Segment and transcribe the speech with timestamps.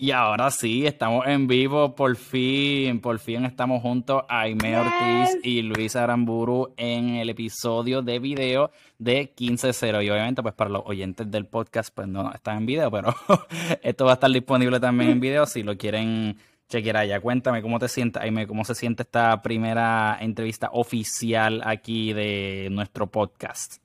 [0.00, 5.62] Y ahora sí, estamos en vivo, por fin, por fin estamos juntos, Aime Ortiz y
[5.62, 10.04] Luis Aramburu en el episodio de video de 15.0.
[10.04, 13.12] Y obviamente, pues para los oyentes del podcast, pues no están en video, pero
[13.82, 16.36] esto va a estar disponible también en video si lo quieren
[16.68, 17.20] chequear allá.
[17.20, 23.08] Cuéntame cómo te sientes, Aime, cómo se siente esta primera entrevista oficial aquí de nuestro
[23.08, 23.82] podcast.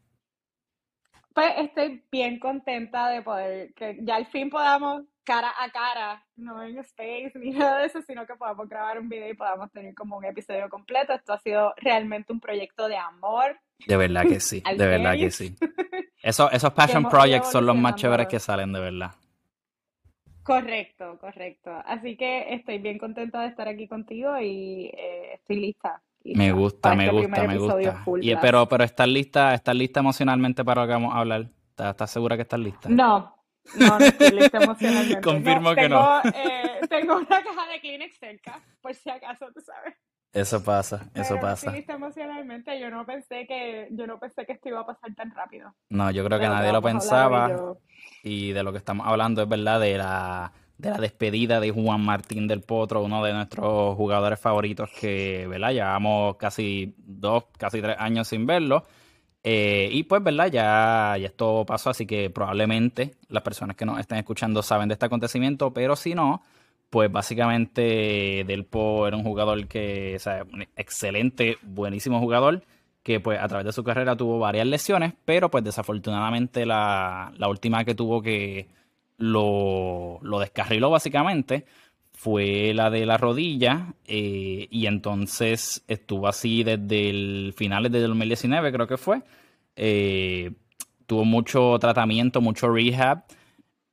[1.34, 6.61] Pues estoy bien contenta de poder, que ya al fin podamos cara a cara, no
[6.63, 9.93] en space ni nada de eso, sino que podamos grabar un video y podamos tener
[9.95, 11.14] como un episodio completo.
[11.14, 13.59] Esto ha sido realmente un proyecto de amor.
[13.87, 15.55] De verdad que sí, de verdad que sí.
[16.23, 19.11] Eso, esos passion projects son los más chéveres que salen, de verdad.
[20.43, 21.71] Correcto, correcto.
[21.86, 26.01] Así que estoy bien contenta de estar aquí contigo y eh, estoy lista.
[26.23, 28.03] me gusta, me este gusta, me gusta.
[28.21, 31.50] Y, pero, pero ¿estás lista, estás lista emocionalmente para lo que vamos a hablar?
[31.78, 32.88] ¿Estás, segura que estás lista?
[32.89, 33.36] No,
[33.75, 35.22] no, no estoy emocionalmente.
[35.22, 36.22] Confirmo que no.
[36.23, 39.95] Eh, tengo una caja de Kleenex cerca, por si acaso, tú sabes.
[40.33, 41.72] Eso pasa, eso pasa.
[41.88, 42.80] Emocionalmente.
[42.80, 45.75] Yo no pensé que, yo no pensé que esto iba a pasar tan rápido.
[45.89, 47.75] No, yo creo que nadie lo pensaba
[48.23, 52.02] y de lo que estamos hablando es verdad de la, de la despedida de Juan
[52.03, 55.72] Martín del Potro, uno de nuestros jugadores favoritos que, ¿verdad?
[55.72, 58.86] Llevamos casi dos, casi tres años sin verlo.
[59.44, 60.47] Eh, y pues, ¿verdad?
[60.52, 64.94] Ya, ya esto pasó, así que probablemente las personas que nos estén escuchando saben de
[64.94, 66.44] este acontecimiento, pero si no,
[66.89, 72.64] pues básicamente Delpo era un jugador que, o sea, un excelente, buenísimo jugador
[73.03, 77.83] que pues a través de su carrera tuvo varias lesiones, pero pues desafortunadamente la, última
[77.83, 78.69] que tuvo que
[79.17, 81.66] lo, descarriló básicamente
[82.14, 88.72] fue la de la rodilla eh, y entonces estuvo así desde el finales de 2019
[88.72, 89.22] creo que fue.
[89.75, 90.52] Eh,
[91.05, 93.23] tuvo mucho tratamiento, mucho rehab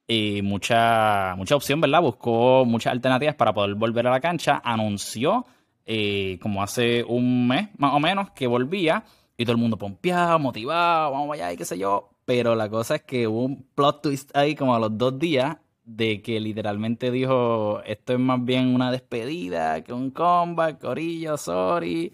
[0.06, 2.02] y mucha, mucha opción, ¿verdad?
[2.02, 4.60] Buscó muchas alternativas para poder volver a la cancha.
[4.64, 5.46] Anunció
[5.86, 9.04] eh, como hace un mes más o menos que volvía
[9.36, 12.10] y todo el mundo pompeado, motivado, vamos allá y qué sé yo.
[12.24, 15.56] Pero la cosa es que hubo un plot twist ahí como a los dos días
[15.96, 22.12] de que literalmente dijo, esto es más bien una despedida que un comeback, corillo, sorry.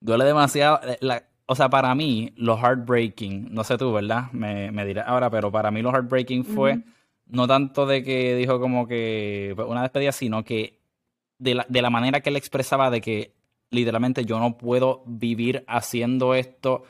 [0.00, 0.80] Duele demasiado.
[0.84, 4.30] Eh, o sea, para mí, lo heartbreaking, no sé tú, ¿verdad?
[4.32, 6.82] Me, me dirás ahora, pero para mí lo heartbreaking fue
[7.26, 10.78] no tanto de que dijo como que una despedida, sino que
[11.38, 13.34] de la, de la manera que él expresaba de que
[13.70, 16.84] literalmente yo no puedo vivir haciendo esto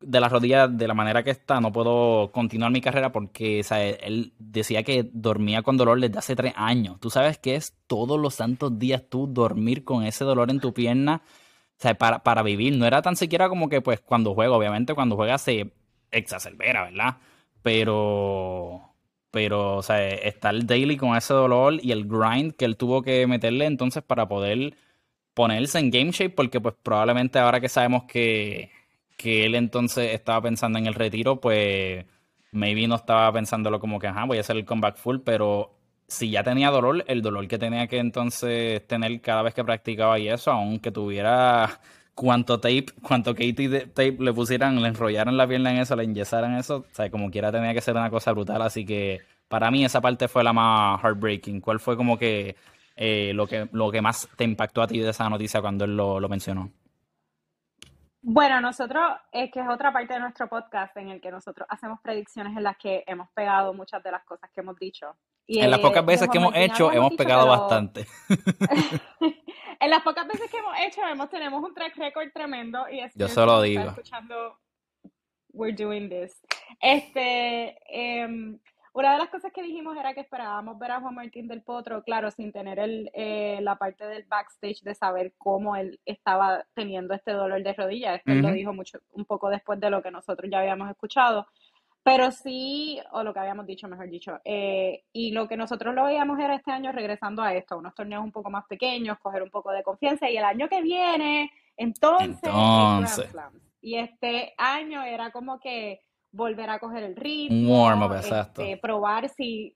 [0.00, 3.64] de la rodilla de la manera que está, no puedo continuar mi carrera porque
[4.02, 7.00] él decía que dormía con dolor desde hace tres años.
[7.00, 10.72] Tú sabes que es todos los santos días tú dormir con ese dolor en tu
[10.72, 11.22] pierna,
[11.78, 12.76] o sea, para, para vivir.
[12.76, 15.72] No era tan siquiera como que pues cuando juega, obviamente cuando juega se
[16.10, 17.16] exacerbera, ¿verdad?
[17.62, 18.88] Pero
[19.30, 23.02] pero, o sea, está el daily con ese dolor y el grind que él tuvo
[23.02, 24.74] que meterle entonces para poder
[25.34, 28.70] ponerse en game shape, porque pues probablemente ahora que sabemos que,
[29.18, 32.06] que él entonces estaba pensando en el retiro, pues
[32.52, 35.74] maybe no estaba pensándolo como que, ajá, voy a hacer el comeback full, pero
[36.06, 40.18] si ya tenía dolor, el dolor que tenía que entonces tener cada vez que practicaba
[40.18, 41.80] y eso, aunque tuviera
[42.14, 46.56] cuánto tape, cuánto Katie tape le pusieran, le enrollaran la pierna en eso, le enyesaran
[46.56, 49.84] eso, o sea, como quiera tenía que ser una cosa brutal, así que para mí
[49.84, 51.60] esa parte fue la más heartbreaking.
[51.60, 52.56] ¿Cuál fue como que
[52.96, 55.96] eh, lo que lo que más te impactó a ti de esa noticia cuando él
[55.96, 56.70] lo, lo mencionó?
[58.20, 62.00] Bueno, nosotros, es que es otra parte de nuestro podcast en el que nosotros hacemos
[62.00, 65.14] predicciones en las que hemos pegado muchas de las cosas que hemos dicho.
[65.46, 68.06] Y en las pocas veces que hemos hecho, hemos pegado bastante.
[69.80, 72.86] en las pocas veces que hemos hecho, hemos, tenemos un track record tremendo.
[72.90, 73.84] Y es Yo solo digo.
[73.84, 74.58] Escuchando,
[75.52, 76.38] we're doing this.
[76.80, 78.58] Este, em,
[78.98, 82.02] una de las cosas que dijimos era que esperábamos ver a Juan Martín del Potro,
[82.02, 87.14] claro, sin tener el, eh, la parte del backstage de saber cómo él estaba teniendo
[87.14, 88.16] este dolor de rodilla.
[88.16, 91.46] Esto lo dijo mucho, un poco después de lo que nosotros ya habíamos escuchado.
[92.02, 96.04] Pero sí, o lo que habíamos dicho, mejor dicho, eh, y lo que nosotros lo
[96.04, 99.50] veíamos era este año regresando a esto, unos torneos un poco más pequeños, coger un
[99.50, 103.32] poco de confianza, y el año que viene, entonces, entonces.
[103.80, 106.00] y este año era como que
[106.32, 107.90] volver a coger el ritmo.
[108.16, 108.62] Exacto.
[108.62, 109.74] Este, probar si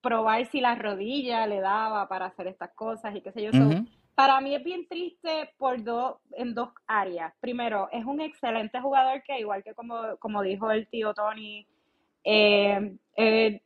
[0.00, 3.50] probar si la rodilla le daba para hacer estas cosas y qué sé yo.
[4.16, 7.32] para mí es bien triste por dos en dos áreas.
[7.40, 11.66] Primero, es un excelente jugador que, igual que como, como dijo el tío Tony,
[12.24, 13.62] eh, eh,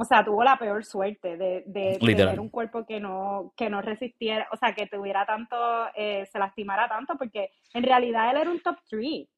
[0.00, 3.82] o sea, tuvo la peor suerte de, de tener un cuerpo que no, que no
[3.82, 5.56] resistiera, o sea, que tuviera tanto,
[5.94, 9.28] eh, se lastimara tanto, porque en realidad él era un top 3 eh,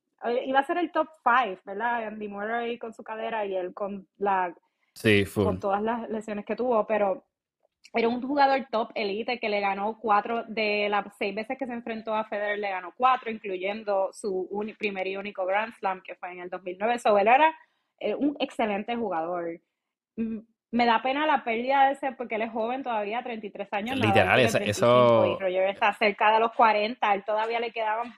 [0.45, 2.07] iba a ser el top 5, ¿verdad?
[2.07, 4.55] Andy Murray con su cadera y él con la
[4.95, 7.25] sí, con todas las lesiones que tuvo, pero
[7.95, 11.73] era un jugador top elite que le ganó cuatro de las seis veces que se
[11.73, 14.49] enfrentó a Federer, le ganó cuatro, incluyendo su
[14.79, 16.99] primer y único Grand Slam que fue en el 2009.
[16.99, 17.55] So, él era
[17.99, 19.61] eh, un excelente jugador.
[20.17, 23.99] Me da pena la pérdida de ese porque él es joven todavía, 33 años.
[23.99, 25.27] Literal, eso.
[25.27, 28.15] Y Roger está cerca de los 40, él todavía le quedaban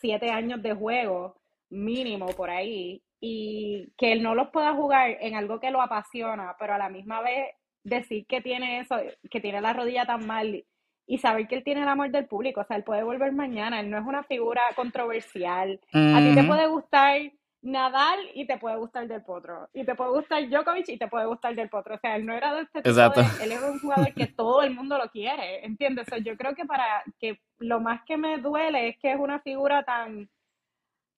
[0.00, 1.36] siete años de juego
[1.70, 3.02] mínimo por ahí.
[3.20, 6.88] Y que él no los pueda jugar en algo que lo apasiona, pero a la
[6.88, 7.50] misma vez
[7.84, 8.96] decir que tiene eso,
[9.30, 10.64] que tiene la rodilla tan mal
[11.06, 13.80] y saber que él tiene el amor del público, o sea, él puede volver mañana,
[13.80, 15.80] él no es una figura controversial.
[15.92, 17.20] A ti te puede gustar
[17.62, 21.26] Nadal y te puede gustar Del Potro, y te puede gustar Djokovic y te puede
[21.26, 23.78] gustar Del Potro, o sea, él no era de este tipo de, él es un
[23.78, 26.06] jugador que todo el mundo lo quiere, ¿entiendes?
[26.24, 29.84] yo creo que para que lo más que me duele es que es una figura
[29.84, 30.28] tan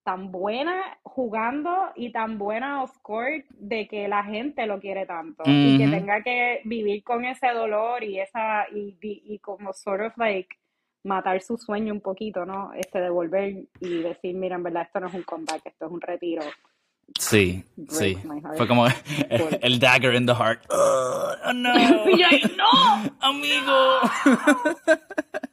[0.05, 5.43] tan buena jugando y tan buena off court de que la gente lo quiere tanto
[5.47, 10.17] y que tenga que vivir con ese dolor y esa y, y, como sort of
[10.19, 10.55] like
[11.05, 12.73] matar su sueño un poquito, ¿no?
[12.75, 15.93] Este de volver y decir, mira, en verdad esto no es un comeback, esto es
[15.93, 16.43] un retiro.
[17.19, 18.17] Sí, sí.
[18.57, 18.87] Fue como
[19.29, 20.65] el, dagger in the heart.
[21.47, 21.75] Oh, no.
[22.57, 23.13] no.
[23.21, 24.01] Amigo.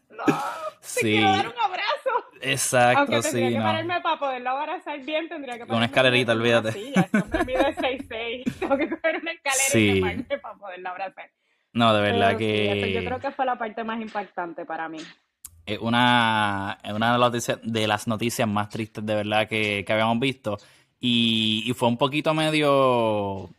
[0.10, 0.24] No.
[0.80, 1.02] Sí.
[1.02, 2.10] Te quiero dar un abrazo.
[2.40, 3.54] Exacto, Aunque tendría sí.
[3.56, 6.72] que pararme para poderlo abrazar bien, tendría que Una escalerita, olvídate.
[6.72, 8.60] Sí, me mide 6'6".
[8.60, 9.90] Tengo que coger una escalera sí.
[9.90, 11.30] y pararme para poderlo abrazar.
[11.74, 12.84] No, de verdad que.
[12.86, 15.00] Sí, yo creo que fue la parte más impactante para mí.
[15.66, 19.94] Es una, una de, las noticias, de las noticias más tristes de verdad que, que
[19.94, 20.58] habíamos visto.
[21.00, 23.50] Y, y, fue un poquito medio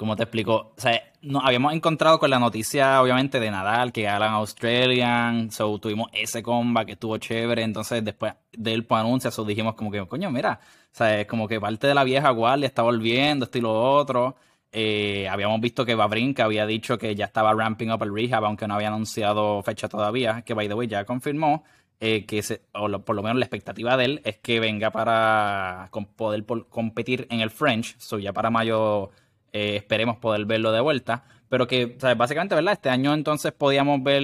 [0.00, 4.04] como te explico, o sea, nos habíamos encontrado con la noticia, obviamente, de Nadal, que
[4.04, 9.30] ganan Australian, so tuvimos ese comba que estuvo chévere, entonces después de él pues anuncia,
[9.30, 12.30] so dijimos como que, coño, mira, o sea, es como que parte de la vieja
[12.30, 14.36] guardia está volviendo, esto y lo otro.
[14.72, 18.68] Eh, habíamos visto que Babrinka había dicho que ya estaba ramping up el rehab, aunque
[18.68, 21.64] no había anunciado fecha todavía, que by the way ya confirmó.
[22.02, 25.90] Eh, que se, o por lo menos la expectativa de él es que venga para
[26.16, 29.10] poder competir en el French, so ya para mayo
[29.52, 31.24] eh, esperemos poder verlo de vuelta.
[31.50, 32.74] Pero que, básicamente, ¿verdad?
[32.74, 34.22] Este año entonces podíamos ver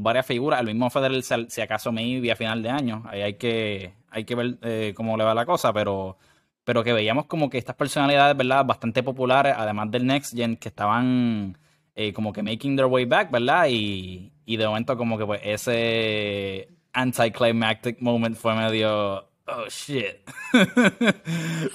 [0.00, 0.60] varias figuras.
[0.60, 3.02] El mismo Federer, si acaso maybe a final de año.
[3.08, 6.18] Ahí hay que, hay que ver eh, cómo le va la cosa, pero,
[6.66, 8.64] pero que veíamos como que estas personalidades, ¿verdad?
[8.64, 11.56] Bastante populares, además del Next Gen, que estaban
[11.94, 13.68] eh, como que making their way back, ¿verdad?
[13.70, 20.16] Y, y de momento como que pues ese anticlimactic moment fue medio oh shit.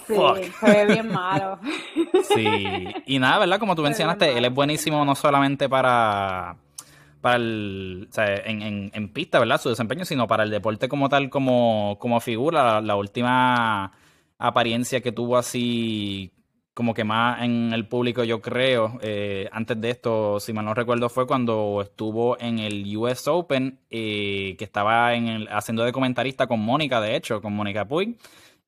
[0.08, 1.58] sí, fue bien malo.
[2.36, 3.60] sí, y nada, ¿verdad?
[3.60, 6.58] Como tú mencionaste, él es buenísimo no solamente para
[7.22, 9.62] para el, o sea, en, en, pista, ¿verdad?
[9.62, 12.82] Su desempeño, sino para el deporte como tal, como, como figura.
[12.82, 13.94] la última
[14.42, 16.34] apariencia que tuvo así
[16.74, 20.74] como que más en el público, yo creo, eh, antes de esto, si mal no
[20.74, 25.92] recuerdo, fue cuando estuvo en el US Open, eh, que estaba en el, haciendo de
[25.92, 28.18] comentarista con Mónica, de hecho, con Mónica Puig.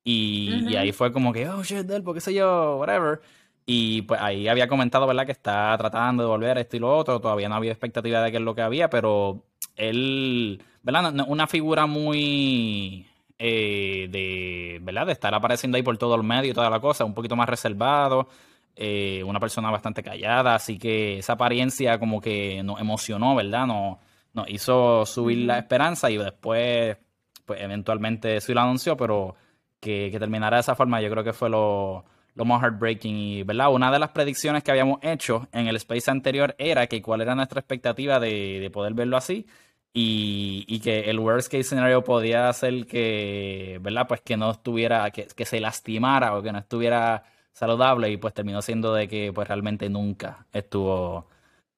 [0.04, 3.20] Y, ahí fue como que, oh shit, del, qué sé yo, whatever.
[3.66, 6.94] Y pues ahí había comentado, ¿verdad?, que está tratando de volver a esto y lo
[6.96, 7.20] otro.
[7.20, 9.46] Todavía no había expectativa de qué es lo que había, pero
[9.76, 11.14] él, ¿verdad?
[11.26, 13.06] Una figura muy
[13.46, 15.04] eh, de, ¿verdad?
[15.04, 17.46] de estar apareciendo ahí por todo el medio y toda la cosa, un poquito más
[17.46, 18.26] reservado,
[18.74, 23.66] eh, una persona bastante callada, así que esa apariencia como que nos emocionó, ¿verdad?
[23.66, 23.98] Nos,
[24.32, 26.96] nos hizo subir la esperanza y después,
[27.44, 29.36] pues eventualmente sí lo anunció, pero
[29.78, 33.42] que, que terminara de esa forma yo creo que fue lo, lo más heartbreaking y,
[33.42, 33.74] ¿verdad?
[33.74, 37.34] Una de las predicciones que habíamos hecho en el space anterior era que cuál era
[37.34, 39.46] nuestra expectativa de, de poder verlo así
[39.96, 44.08] y, y, que el worst case scenario podía ser que, ¿verdad?
[44.08, 47.22] Pues que no estuviera, que, que, se lastimara o que no estuviera
[47.52, 51.28] saludable y pues terminó siendo de que pues realmente nunca estuvo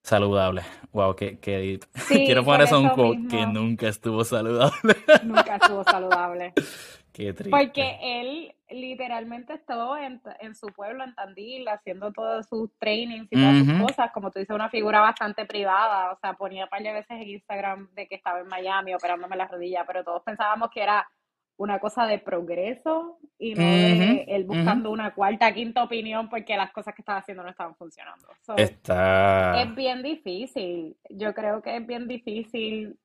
[0.02, 0.62] saludable.
[0.92, 4.96] Wow, que, que quiero poner eso un quote, que nunca estuvo saludable.
[5.22, 6.54] Nunca estuvo saludable.
[7.16, 7.50] Qué triste.
[7.50, 13.36] Porque él literalmente estuvo en, en, su pueblo, en Tandil, haciendo todos sus trainings y
[13.36, 16.82] todas sus cosas, como tú dices, una figura bastante privada, o sea, ponía un par
[16.82, 20.68] de veces en Instagram de que estaba en Miami operándome la rodilla, pero todos pensábamos
[20.70, 21.08] que era
[21.56, 26.70] una cosa de progreso y no de él buscando una cuarta, quinta opinión porque las
[26.70, 28.28] cosas que estaba haciendo no estaban funcionando.
[28.58, 29.62] Está...
[29.62, 32.98] Es bien difícil, yo creo que es bien difícil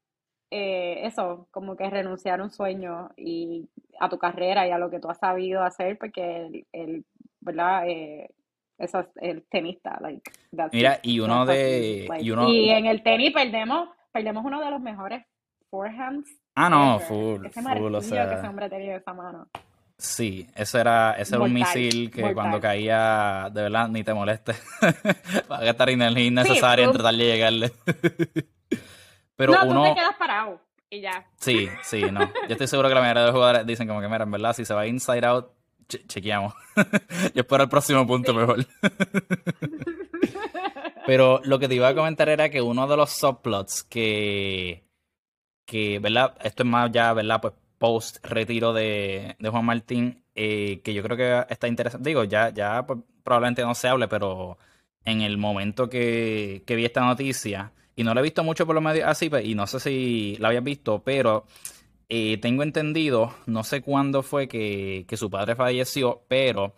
[0.54, 3.70] eh, eso, como que renunciar a un sueño y
[4.02, 7.06] a tu carrera y a lo que tú has sabido hacer, porque el,
[7.40, 7.88] ¿verdad?
[7.88, 8.30] Eh,
[8.78, 10.30] eso es el tenista, like,
[10.74, 12.08] Mira, y uno de...
[12.20, 15.24] y, en el tenis perdemos, perdemos uno de los mejores
[15.70, 16.30] forehands.
[16.56, 18.28] Ah, no, full, full, o sea...
[18.28, 19.48] que ese hombre tenía esa mano.
[19.98, 24.54] Sí, ese era, ese era un misil que cuando caía, de verdad, ni te moleste.
[25.52, 27.72] Va a gastar energía innecesaria en tratar de llegarle.
[29.42, 29.84] Pero no, uno...
[29.84, 31.26] tú te quedas parado y ya.
[31.38, 32.20] Sí, sí, no.
[32.48, 34.54] Yo estoy seguro que la mayoría de los jugadores dicen como que, mira, en verdad,
[34.54, 35.48] si se va inside out,
[35.88, 36.54] chequeamos.
[37.34, 38.68] Yo espero el próximo punto mejor.
[41.08, 44.86] Pero lo que te iba a comentar era que uno de los subplots que,
[45.66, 46.38] que ¿verdad?
[46.44, 47.42] Esto es más ya, ¿verdad?
[47.42, 52.08] Pues post retiro de, Juan Martín, eh, que yo creo que está interesante.
[52.08, 54.60] Digo, ya, ya pues, probablemente no se hable, pero
[55.04, 58.84] en el momento que, vi esta noticia, y no la he visto mucho por los
[58.84, 61.46] medios así, pues, y no sé si la habías visto, pero
[62.10, 66.76] eh, tengo entendido, no sé cuándo fue que, su padre falleció, pero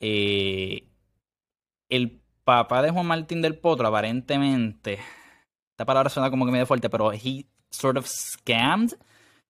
[0.00, 0.86] eh,
[1.88, 4.98] el papá de Juan Martín del Potro, aparentemente,
[5.72, 8.94] esta palabra suena como que medio fuerte, pero he sort of scammed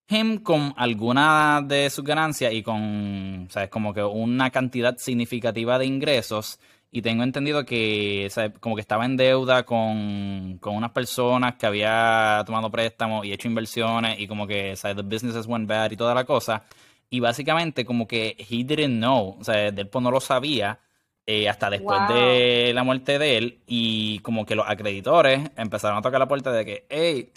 [0.08, 3.68] him con alguna de sus ganancias y con, ¿sabes?
[3.68, 6.58] Como que una cantidad significativa de ingresos.
[6.90, 8.28] Y tengo entendido que,
[8.60, 14.18] Como que estaba en deuda con, unas personas que había tomado préstamos y hecho inversiones
[14.18, 14.96] y como que, ¿sabes?
[14.96, 16.64] The businesses went bad y toda la cosa.
[17.10, 20.78] Y básicamente como que he didn't know, o sea, Delpo no lo sabía
[21.26, 26.02] eh, hasta después de la muerte de él y como que los acreditores empezaron a
[26.02, 27.30] tocar la puerta de que, hey,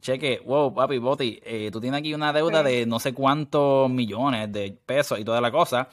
[0.00, 4.50] cheque, wow, papi, Boti, eh, tú tienes aquí una deuda de no sé cuántos millones
[4.52, 5.88] de pesos y toda la cosa.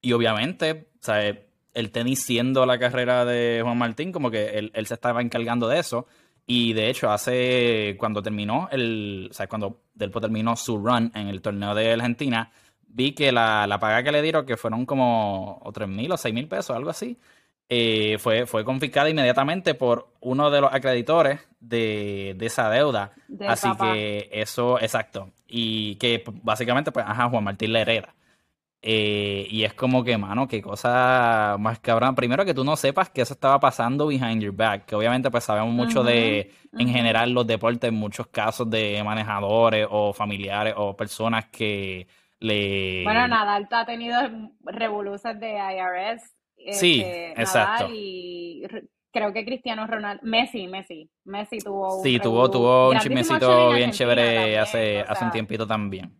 [0.00, 1.47] Y obviamente, ¿sabes?
[1.78, 5.78] El tenis siendo la carrera de Juan Martín, como que él, se estaba encargando de
[5.78, 6.06] eso.
[6.46, 9.50] Y de hecho, hace cuando terminó el, ¿sabes?
[9.50, 12.50] Cuando Delpo terminó su run en el torneo de Argentina,
[12.86, 16.16] vi que la, la paga que le dieron, que fueron como o tres mil o
[16.16, 17.18] seis mil pesos, algo así,
[17.70, 23.12] eh, fue, fue confiscada inmediatamente por uno de los acreditores de, esa deuda.
[23.46, 25.30] Así que eso, exacto.
[25.46, 28.14] Y que básicamente, pues, ajá, Juan Martín la hereda.
[28.80, 32.14] Eh, y es como que, mano, qué cosa más cabrón.
[32.14, 35.44] Primero que tú no sepas que eso estaba pasando behind your back, que obviamente pues
[35.44, 40.96] sabemos mucho de, en general, los deportes, en muchos casos de manejadores o familiares o
[40.96, 42.06] personas que
[42.38, 43.02] le...
[43.02, 44.16] Bueno, Nadal ha tenido
[44.64, 46.38] revoluciones de IRS
[46.72, 47.88] sí, este, exacto.
[47.90, 48.62] y
[49.10, 53.90] creo que Cristiano Ronaldo, Messi, Messi, Messi tuvo un Sí, tuvo, tuvo un chismecito bien
[53.90, 56.12] chévere hace, hace un tiempito también.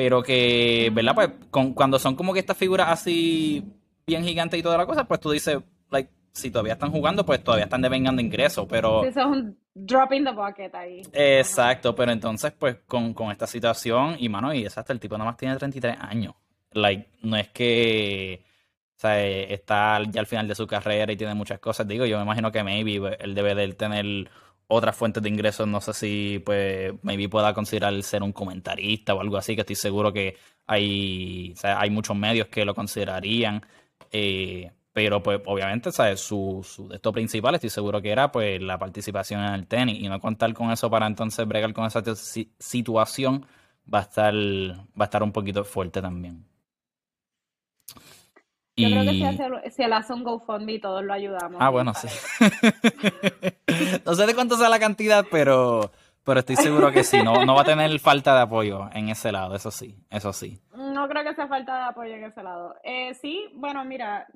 [0.00, 1.14] Pero que, ¿verdad?
[1.14, 1.30] Pues
[1.74, 3.62] cuando son como que estas figuras así
[4.06, 5.58] bien gigantes y toda la cosa, pues tú dices,
[5.90, 9.04] like, si todavía están jugando, pues todavía están devengando ingresos, pero...
[9.04, 11.02] Eso es un drop in the bucket ahí.
[11.12, 15.28] Exacto, pero entonces, pues, con, con esta situación, y mano, y exacto, el tipo nada
[15.28, 16.32] más tiene 33 años.
[16.72, 18.42] Like, no es que
[18.96, 21.86] o sea, está ya al final de su carrera y tiene muchas cosas.
[21.86, 24.30] Digo, yo me imagino que maybe pues, él debe de tener
[24.70, 25.66] otras fuentes de ingresos.
[25.68, 29.76] No sé si, pues, maybe pueda considerar ser un comentarista o algo así, que estoy
[29.76, 30.36] seguro que
[30.66, 33.62] hay, hay muchos medios que lo considerarían.
[34.12, 36.20] Eh, pero, pues, obviamente, ¿sabes?
[36.20, 39.98] Su, su esto principal estoy seguro que era, pues, la participación en el tenis.
[40.00, 42.02] Y no contar con eso para entonces bregar con esa
[42.58, 43.46] situación
[43.92, 46.44] va a estar, va a estar un poquito fuerte también.
[48.80, 51.56] Yo creo que si, hace, si él hace un GoFundMe todos lo ayudamos.
[51.60, 52.08] Ah, bueno, sí.
[54.06, 55.90] no sé de cuánto sea la cantidad, pero,
[56.24, 57.22] pero estoy seguro que sí.
[57.22, 60.60] No, no va a tener falta de apoyo en ese lado, eso sí, eso sí.
[60.74, 62.74] No creo que sea falta de apoyo en ese lado.
[62.82, 64.26] Eh, sí, bueno, mira,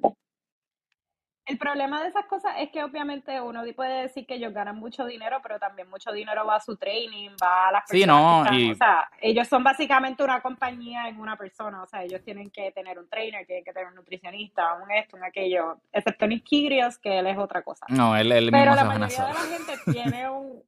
[1.46, 5.04] el problema de esas cosas es que obviamente uno puede decir que ellos ganan mucho
[5.04, 8.48] dinero, pero también mucho dinero va a su training, va a las personas.
[8.50, 11.82] Sí, no, O sea, ellos son básicamente una compañía en una persona.
[11.82, 15.16] O sea, ellos tienen que tener un trainer, tienen que tener un nutricionista, un esto,
[15.16, 15.80] un aquello.
[15.92, 17.84] Excepto Nick Kyrgios, que él es otra cosa.
[17.90, 20.62] No, él, él Pero la mayoría de la gente tiene un...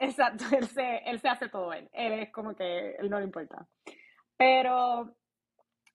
[0.00, 1.88] Exacto, él se, él se hace todo él.
[1.92, 3.66] Él es como que él no le importa.
[4.36, 5.14] Pero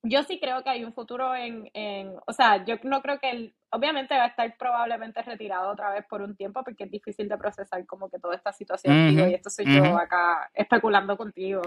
[0.03, 3.31] yo sí creo que hay un futuro en, en, o sea, yo no creo que
[3.31, 7.29] él, obviamente va a estar probablemente retirado otra vez por un tiempo porque es difícil
[7.29, 11.61] de procesar como que toda esta situación, y esto soy yo acá especulando contigo.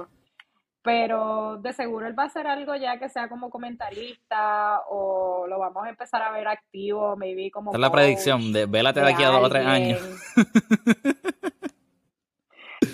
[0.83, 5.59] Pero de seguro él va a hacer algo ya que sea como comentarista o lo
[5.59, 7.73] vamos a empezar a ver activo, maybe como.
[7.73, 10.01] Es la predicción, de vélate de aquí a dos o tres años.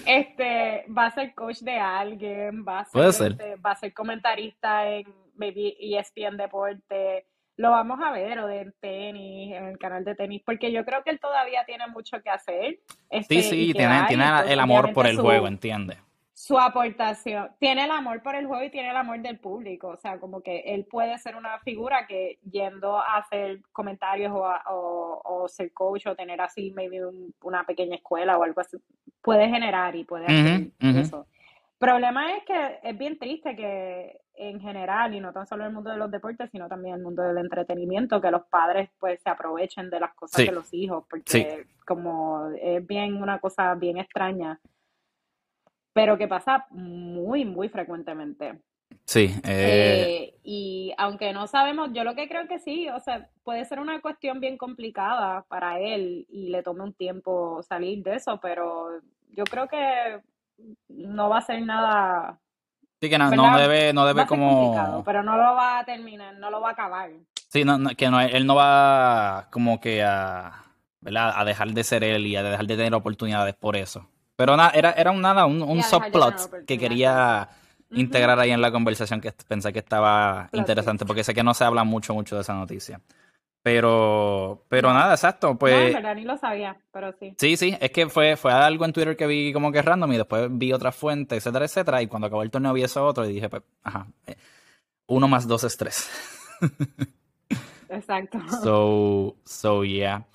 [0.06, 4.88] este va a ser coach de alguien, va a ser, este, va a ser comentarista
[4.88, 10.14] en maybe ESPN Deporte, lo vamos a ver, o de tenis, en el canal de
[10.14, 12.78] tenis, porque yo creo que él todavía tiene mucho que hacer.
[13.10, 15.96] Este, sí, sí, tiene, tiene el amor por el juego, entiende.
[16.32, 19.96] Su aportación, tiene el amor por el juego y tiene el amor del público, o
[19.96, 25.46] sea, como que él puede ser una figura que yendo a hacer comentarios o, o,
[25.46, 26.98] ser coach o tener así maybe
[27.42, 28.76] una pequeña escuela o algo así,
[29.20, 31.26] puede generar y puede hacer eso.
[31.28, 35.68] El problema es que es bien triste que en general, y no tan solo en
[35.68, 38.90] el mundo de los deportes, sino también en el mundo del entretenimiento, que los padres
[38.98, 43.74] pues se aprovechen de las cosas de los hijos, porque como es bien una cosa
[43.74, 44.60] bien extraña,
[45.92, 48.60] pero que pasa muy, muy frecuentemente.
[49.04, 49.34] Sí.
[49.44, 53.64] Eh, eh, y aunque no sabemos, yo lo que creo que sí, o sea, puede
[53.64, 58.38] ser una cuestión bien complicada para él y le tome un tiempo salir de eso,
[58.40, 60.20] pero yo creo que
[60.88, 62.38] no va a ser nada.
[63.02, 65.02] Sí, que no, debe, no debe como.
[65.04, 67.10] Pero no lo va a terminar, no lo va a acabar.
[67.48, 70.66] Sí, no, que no, él no va como que a,
[71.00, 71.32] ¿verdad?
[71.34, 74.06] a dejar de ser él y a dejar de tener oportunidades por eso.
[74.36, 77.48] Pero nada, era, era un nada, un, un subplot que quería
[77.90, 81.64] integrar ahí en la conversación que pensé que estaba interesante, porque sé que no se
[81.64, 83.00] habla mucho, mucho de esa noticia.
[83.62, 85.94] Pero, pero nada, exacto, pues...
[86.02, 87.34] No, ni lo sabía, pero sí.
[87.38, 90.16] Sí, sí, es que fue, fue algo en Twitter que vi como que random y
[90.16, 93.34] después vi otra fuente, etcétera, etcétera, y cuando acabó el torneo vi eso otro y
[93.34, 94.34] dije, pues, ajá, eh,
[95.06, 96.10] uno más dos es tres.
[97.88, 98.40] Exacto.
[98.62, 100.26] So, so yeah.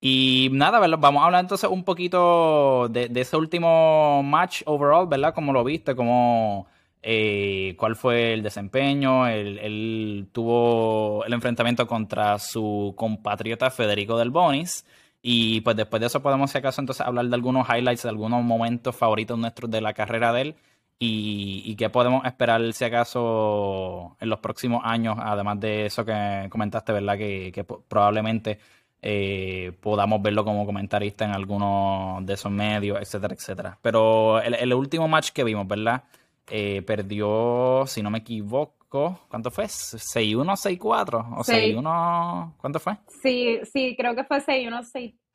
[0.00, 5.32] Y nada, vamos a hablar entonces un poquito de, de ese último match overall, ¿verdad?
[5.32, 6.66] Como lo viste, como
[7.06, 9.26] eh, cuál fue el desempeño.
[9.28, 14.86] Él, tuvo el enfrentamiento contra su compatriota Federico Del Bonis.
[15.20, 18.42] Y pues después de eso podemos, si acaso, entonces hablar de algunos highlights, de algunos
[18.42, 20.54] momentos favoritos nuestros de la carrera de él.
[20.98, 26.92] Y, qué podemos esperar, si acaso, en los próximos años, además de eso que comentaste,
[26.92, 27.18] ¿verdad?
[27.18, 28.58] Que, probablemente
[29.02, 33.78] eh, podamos verlo como comentarista en algunos de esos medios, etcétera, etcétera.
[33.82, 36.04] Pero el último match que vimos, ¿verdad?
[36.48, 39.64] Eh, perdió, si no me equivoco, ¿cuánto fue?
[39.64, 41.38] ¿6-1, 6-4?
[41.38, 42.54] ¿O 6-1?
[42.58, 42.98] ¿Cuánto fue?
[43.22, 44.82] Sí, sí, creo que fue 6-1,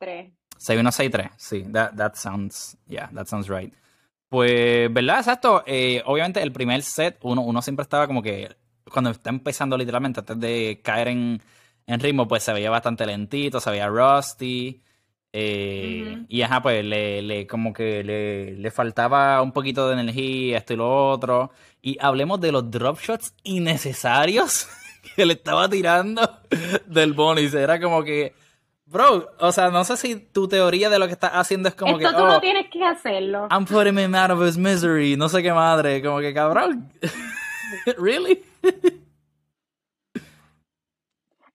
[0.00, 0.32] 6-3.
[0.58, 3.74] 6-1, 6-3, sí, that, that sounds, yeah, that sounds right.
[4.28, 5.18] Pues, ¿verdad?
[5.18, 5.64] Exacto.
[5.66, 8.48] Eh, obviamente el primer set, uno, uno siempre estaba como que,
[8.90, 11.42] cuando está empezando literalmente, antes de caer en,
[11.86, 14.80] en ritmo, pues se veía bastante lentito, se veía rusty.
[15.32, 20.58] Eh, y ajá, pues le, le como que le, le, faltaba un poquito de energía,
[20.58, 21.52] esto y lo otro.
[21.82, 24.68] Y hablemos de los drop shots innecesarios
[25.16, 26.22] que le estaba tirando
[26.86, 27.54] del bonus.
[27.54, 28.34] Era como que,
[28.86, 31.96] bro, o sea, no sé si tu teoría de lo que estás haciendo es como
[31.96, 32.16] Esto que.
[32.16, 33.46] tú no oh, tienes que hacerlo.
[33.52, 35.16] I'm putting him out of his misery.
[35.16, 36.02] No sé qué madre.
[36.02, 36.92] Como que cabrón.
[37.98, 38.42] ¿Really?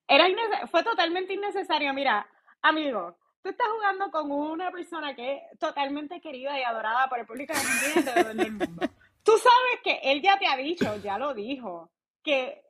[0.08, 0.28] Era
[0.72, 1.94] fue totalmente innecesario.
[1.94, 2.26] Mira,
[2.62, 7.28] amigo tú estás jugando con una persona que es totalmente querida y adorada por el
[7.28, 8.88] público de el mundo.
[9.22, 11.92] Tú sabes que él ya te ha dicho, ya lo dijo,
[12.24, 12.64] que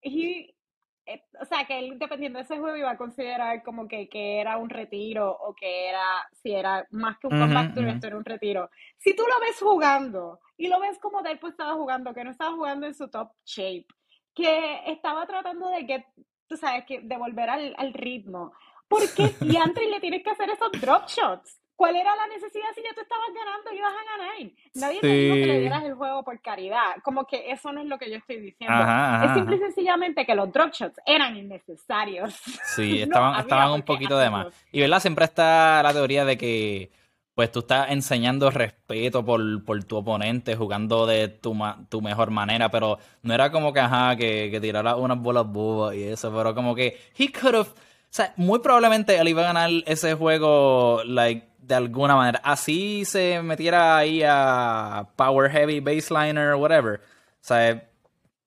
[0.00, 4.40] eh, o sea, que él dependiendo de ese juego iba a considerar como que, que
[4.40, 8.24] era un retiro o que era, si era más que un comeback esto era un
[8.24, 8.70] retiro.
[8.98, 12.30] Si tú lo ves jugando y lo ves como él pues estaba jugando, que no
[12.30, 13.86] estaba jugando en su top shape,
[14.32, 16.06] que estaba tratando de que,
[16.46, 18.52] tú sabes, que de volver al, al ritmo,
[18.88, 21.60] ¿Por qué diantre le tienes que hacer esos drop shots?
[21.76, 24.52] ¿Cuál era la necesidad si ya tú estabas ganando y ibas a ganar?
[24.74, 27.02] Nadie te dijo que le dieras el juego por caridad.
[27.02, 28.76] Como que eso no es lo que yo estoy diciendo.
[29.24, 32.32] es simple y sencillamente que los drop shots eran innecesarios.
[32.76, 34.46] Sí, estaban, estaban un poquito de más.
[34.70, 36.90] Y verdad, siempre está la teoría de que
[37.34, 42.70] pues tú estás enseñando respeto por, por tu oponente, jugando de tu, tu mejor manera,
[42.70, 46.54] pero no era como que, ajá, que, que tirara unas bolas bobas y eso, pero
[46.54, 47.70] como que he could have
[48.14, 52.40] sea, muy probablemente él iba a ganar ese juego, like, de alguna manera.
[52.44, 57.00] Así se metiera ahí a Power Heavy, Baseliner, whatever.
[57.00, 57.02] O
[57.40, 57.82] sea,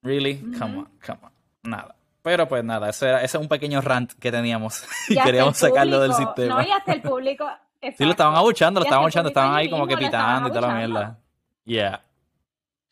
[0.02, 1.32] really, come on, come on.
[1.64, 1.96] Nada.
[2.22, 6.00] Pero pues nada, ese, era, ese es un pequeño rant que teníamos y, queríamos sacarlo
[6.00, 6.62] del sistema.
[6.62, 7.46] No, y hasta el público.
[7.96, 10.74] Sí, lo estaban abuchando, lo estaban abuchando, estaban ahí como que pitando y toda la
[10.74, 11.20] mierda.
[11.64, 12.02] Yeah.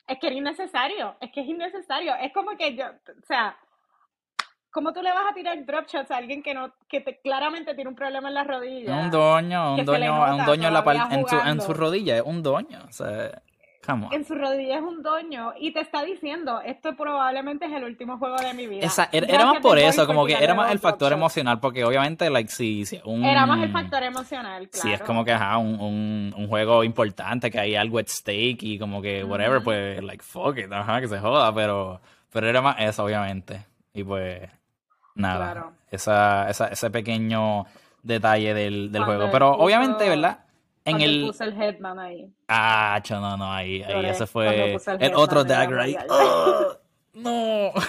[0.08, 2.14] Es que era innecesario, es que es innecesario.
[2.22, 3.58] Es como que yo, o sea,
[4.76, 7.74] ¿Cómo tú le vas a tirar drop shots a alguien que no que te, claramente
[7.76, 9.06] tiene un problema en las rodillas?
[9.06, 12.44] Un doño, un doño, un doño en, la en, su, en su rodilla, es un
[12.44, 12.80] doño.
[12.86, 13.42] O sea,
[13.86, 17.86] come En su rodilla es un doño y te está diciendo, esto probablemente es el
[17.86, 18.86] último juego de mi vida.
[18.86, 22.52] Esa, era, más por eso, como que era más el factor emocional, porque obviamente, like,
[22.52, 23.24] si, un...
[23.24, 24.90] Era más el factor emocional, claro.
[24.90, 28.62] Sí, es como que, ajá, un, un, un, juego importante, que hay algo at stake
[28.62, 32.62] y como que, whatever, pues, like, fuck it, ajá, que se joda, pero, pero era
[32.62, 33.64] más eso, obviamente.
[33.94, 34.42] Y pues,
[35.16, 35.72] nada.
[35.90, 37.66] Esa, esa, ese pequeño
[38.04, 39.30] detalle del, del juego.
[39.32, 40.40] Pero obviamente, ¿verdad?
[40.86, 41.26] En el...
[41.26, 42.32] puse el Headman ahí.
[42.48, 45.98] Ah, no, no, ahí, ahí ese fue el, otro dagger ahí.
[46.10, 46.78] ¡Oh!
[47.16, 47.72] no.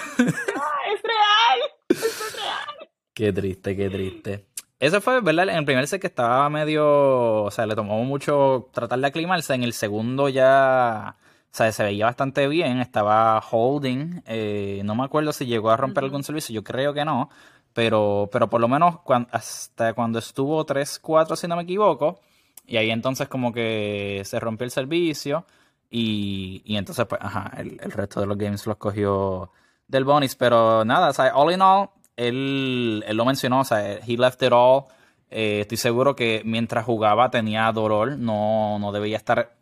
[0.59, 1.61] Ah, es real,
[1.91, 2.89] es real.
[3.12, 4.47] Qué triste, qué triste.
[4.79, 5.49] Ese fue, ¿verdad?
[5.51, 9.55] En el primer set que estaba medio, o sea, le tomó mucho tratar de aclimarse.
[9.55, 11.17] En el segundo ya
[11.57, 16.05] sea, se veía bastante bien, estaba holding, eh, no me acuerdo si llegó a romper
[16.05, 17.31] algún servicio, yo creo que no,
[17.73, 18.99] pero, pero por lo menos
[19.31, 22.21] hasta cuando estuvo 3-4, si no me equivoco,
[22.66, 25.47] y ahí entonces como que se rompió el servicio
[25.90, 29.51] y, y entonces pues, ajá, el, el, resto de los games los cogió
[29.88, 33.99] del bonus, pero nada, o sea, all in all, él, él lo mencionó, o sea,
[33.99, 34.85] he left it all.
[35.31, 39.56] Eh, estoy seguro que mientras jugaba tenía dolor, no, no debía estar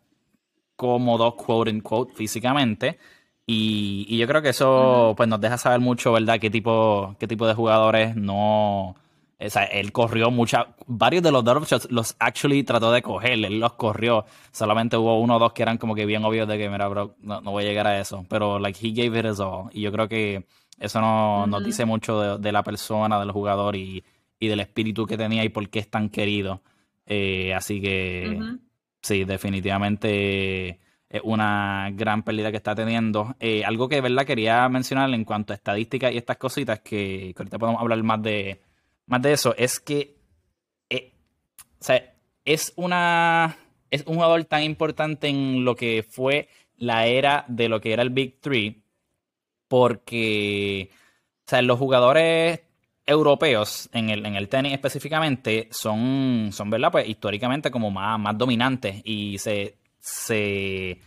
[0.75, 2.99] cómodo, quote unquote, físicamente.
[3.47, 6.39] Y, y yo creo que eso pues nos deja saber mucho, ¿verdad?
[6.39, 8.95] Qué tipo, qué tipo de jugadores no...
[9.37, 13.33] O sea, él corrió mucha, varios de los drop shots los actually trató de coger,
[13.33, 14.25] él los corrió.
[14.51, 17.15] Solamente hubo uno o dos que eran como que bien obvios de que, mira, bro,
[17.19, 18.25] no, no voy a llegar a eso.
[18.29, 19.69] Pero, like, he gave it his all.
[19.73, 20.45] Y yo creo que
[20.79, 24.03] eso no, nos dice mucho de, la persona, del jugador y,
[24.39, 26.61] del espíritu que tenía y por qué es tan querido.
[27.07, 28.39] Eh, así que
[29.05, 33.35] sí, definitivamente es una gran pérdida que está teniendo.
[33.39, 37.59] Eh, algo que verdad quería mencionar en cuanto a estadísticas y estas cositas, que, ahorita
[37.59, 38.61] podemos hablar más de,
[39.05, 40.15] más de eso, es que
[40.89, 41.13] eh,
[42.45, 43.57] es una
[43.91, 48.01] es un jugador tan importante en lo que fue la era de lo que era
[48.01, 48.83] el Big Three
[49.67, 50.89] porque
[51.45, 52.61] o sea, los jugadores
[53.05, 56.91] europeos en el, en el tenis específicamente son, son ¿verdad?
[56.91, 60.99] Pues históricamente como más, más dominantes y se, se,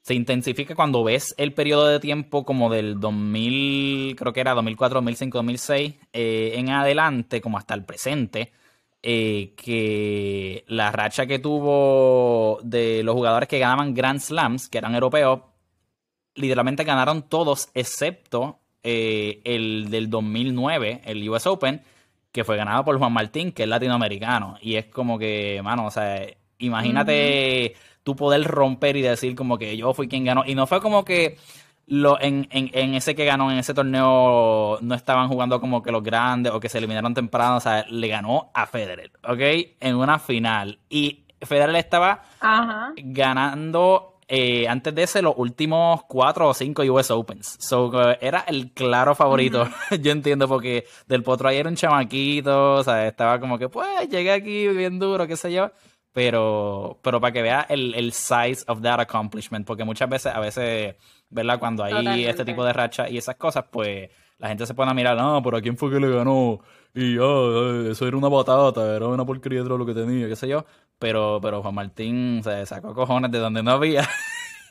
[0.00, 4.96] se intensifica cuando ves el periodo de tiempo como del 2000, creo que era 2004,
[4.96, 8.52] 2005, 2006 en adelante, como hasta el presente.
[9.00, 14.94] Eh, que la racha que tuvo de los jugadores que ganaban Grand Slams, que eran
[14.94, 15.40] europeos,
[16.34, 21.82] literalmente ganaron todos excepto eh, el del 2009, el US Open,
[22.32, 24.56] que fue ganado por Juan Martín, que es latinoamericano.
[24.60, 26.26] Y es como que, mano, o sea,
[26.58, 30.44] imagínate tú poder romper y decir como que yo fui quien ganó.
[30.46, 31.36] Y no fue como que
[31.86, 36.02] lo, en, en, ese que ganó, en ese torneo, no estaban jugando como que los
[36.02, 37.56] grandes o que se eliminaron temprano.
[37.56, 39.40] O sea, le ganó a Federer, ¿ok?
[39.80, 40.78] En una final.
[40.90, 42.22] Y Federer estaba
[42.96, 47.56] ganando eh, antes de ese, los últimos cuatro o cinco US Opens.
[47.58, 49.66] So, era el claro favorito,
[50.00, 54.08] yo entiendo, porque Del Potro ahí era un chamaquito, o sea, estaba como que, pues,
[54.10, 55.70] llegué aquí bien duro, qué sé yo.
[56.12, 60.40] Pero, pero para que vea el, el size of that accomplishment, porque muchas veces, a
[60.40, 60.96] veces,
[61.30, 61.58] ¿verdad?
[61.58, 64.94] Cuando hay este tipo de racha y esas cosas, pues la gente se pone a
[64.94, 66.60] mirar, no, pero ¿a quién fue que le ganó?
[66.94, 70.48] Y yo, eso era una batata, era una porquería de lo que tenía, qué sé
[70.48, 70.64] yo.
[70.98, 74.08] Pero, pero Juan Martín se sacó cojones de donde no había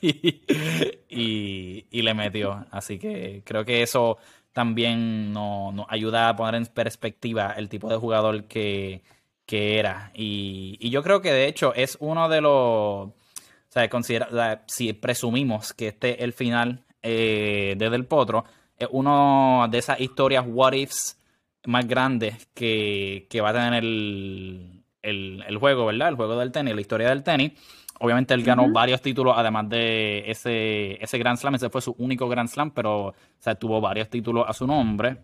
[0.00, 2.66] y, le metió.
[2.70, 4.18] Así que creo que eso
[4.52, 9.02] también nos, ayuda a poner en perspectiva el tipo de jugador que,
[9.50, 10.12] era.
[10.14, 13.08] Y, yo creo que de hecho es uno de los.
[13.08, 18.44] O sea, considera, si presumimos que este es el final eh, de Del Potro,
[18.78, 21.18] es uno de esas historias what ifs
[21.66, 26.08] más grandes que, que va a tener el, el, juego, ¿verdad?
[26.08, 27.52] El juego del tenis, la historia del tenis.
[28.00, 31.56] Obviamente él ganó varios títulos, además de ese, ese Grand Slam.
[31.56, 35.18] Ese fue su único Grand Slam, pero o sea, tuvo varios títulos a su nombre.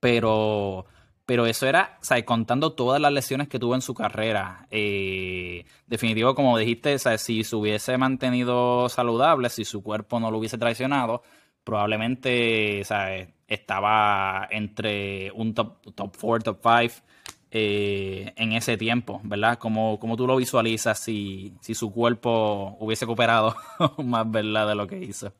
[0.00, 0.86] Pero,
[1.26, 4.66] pero eso era, o sea, contando todas las lesiones que tuvo en su carrera.
[4.70, 10.30] Eh, definitivo, como dijiste, o sea, si se hubiese mantenido saludable, si su cuerpo no
[10.30, 11.22] lo hubiese traicionado,
[11.62, 17.11] probablemente o sea, estaba entre un top, top 4, top 5
[17.54, 19.58] eh, en ese tiempo, ¿verdad?
[19.58, 23.54] Como, como tú lo visualizas si, si su cuerpo hubiese cooperado
[24.02, 24.68] más, ¿verdad?
[24.68, 25.34] De lo que hizo.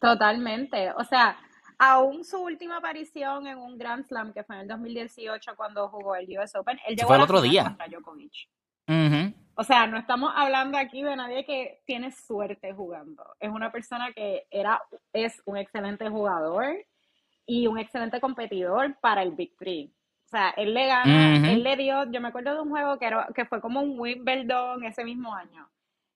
[0.00, 0.92] Totalmente.
[0.92, 1.38] O sea,
[1.78, 6.16] aún su última aparición en un Grand Slam, que fue en el 2018 cuando jugó
[6.16, 7.64] el US Open, él llegó fue el otro día.
[7.64, 8.48] contra Djokovic.
[9.56, 13.22] O sea, no estamos hablando aquí de nadie que tiene suerte jugando.
[13.38, 16.76] Es una persona que era, es un excelente jugador
[17.44, 19.92] y un excelente competidor para el Big Three.
[20.30, 23.06] O sea, él le gana, él le dio, yo me acuerdo de un juego que,
[23.06, 25.68] era, que fue como un Wimbledon ese mismo año,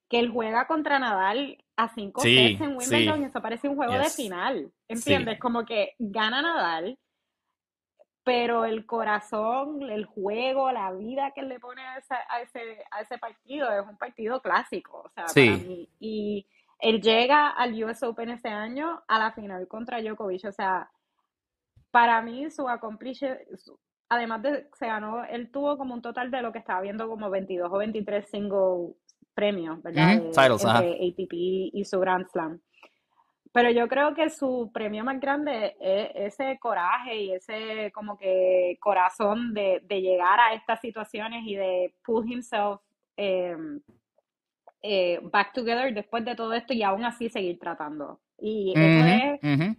[0.08, 3.94] que él juega contra Nadal a cinco veces en Wimbledon y eso parece un juego
[3.94, 5.40] de final, ¿entiendes?
[5.40, 6.96] Como que gana Nadal,
[8.22, 11.98] pero el corazón, el juego, la vida que él le pone a,
[12.40, 15.88] ese, a ese partido es un partido clásico, o sea, para mí.
[15.98, 16.46] Y
[16.78, 20.88] él llega al US Open ese año a la final contra Djokovic, o sea,
[21.90, 22.68] para mí su
[24.14, 27.30] además de, se ganó, él tuvo como un total de lo que estaba viendo como
[27.30, 28.94] 22 o 23 single
[29.34, 30.22] premios, ¿verdad?
[30.92, 32.60] ATP y su Grand Slam.
[33.52, 38.76] Pero yo creo que su premio más grande es ese coraje y ese como que
[38.80, 42.80] corazón de, llegar a estas situaciones y de pull himself
[43.16, 43.80] em,
[44.82, 48.20] eh, back together después de todo esto y aún así seguir tratando.
[48.38, 49.76] Y eso es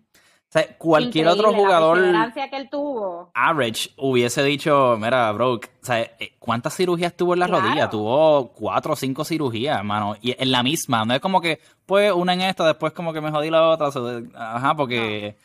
[0.77, 1.99] cualquier otro jugador
[2.33, 3.31] que él tuvo.
[3.33, 7.89] average hubiese dicho, mira, bro, eh, ¿cuántas cirugías tuvo en la rodilla?
[7.89, 12.11] Tuvo cuatro o cinco cirugías, hermano, y en la misma, no es como que, pues,
[12.11, 13.89] una en esta, después como que me jodí la otra,
[14.35, 15.35] ajá, porque...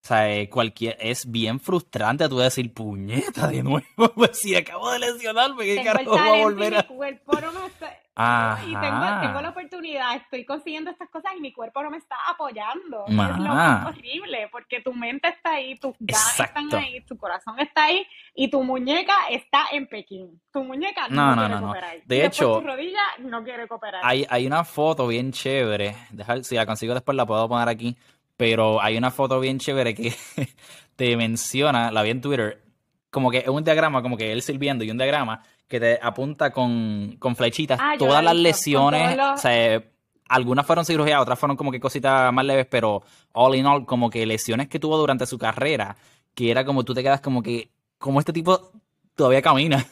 [0.00, 4.90] O sea, eh, cualquier, es bien frustrante tú decir, puñeta, de nuevo, pues si acabo
[4.92, 6.86] de lesionarme, ¿qué carajo voy a volver a...?
[8.66, 13.04] Y tengo, la oportunidad, estoy consiguiendo estas cosas y mi cuerpo no me está apoyando.
[13.06, 17.84] Es lo horrible, porque tu mente está ahí, tus ganas están ahí, tu corazón está
[17.84, 18.04] ahí
[18.34, 20.40] y tu muñeca está en Pekín.
[20.52, 21.96] Tu muñeca no, no, quiere cooperar.
[22.06, 24.00] De hecho, tu rodilla no quiere cooperar.
[24.02, 27.96] Hay, hay una foto bien chévere, dejar, si la consigo después la puedo poner aquí,
[28.36, 30.12] pero hay una foto bien chévere que
[30.96, 32.67] te menciona, la vi en Twitter,
[33.10, 36.50] como que es un diagrama, como que él sirviendo y un diagrama que te apunta
[36.50, 39.18] con, con flechitas ah, todas las lesiones.
[39.18, 39.82] O sea,
[40.28, 44.10] algunas fueron cirugías, otras fueron como que cositas más leves, pero all in all, como
[44.10, 45.96] que lesiones que tuvo durante su carrera,
[46.34, 48.72] que era como tú te quedas como que, como este tipo
[49.14, 49.84] todavía camina.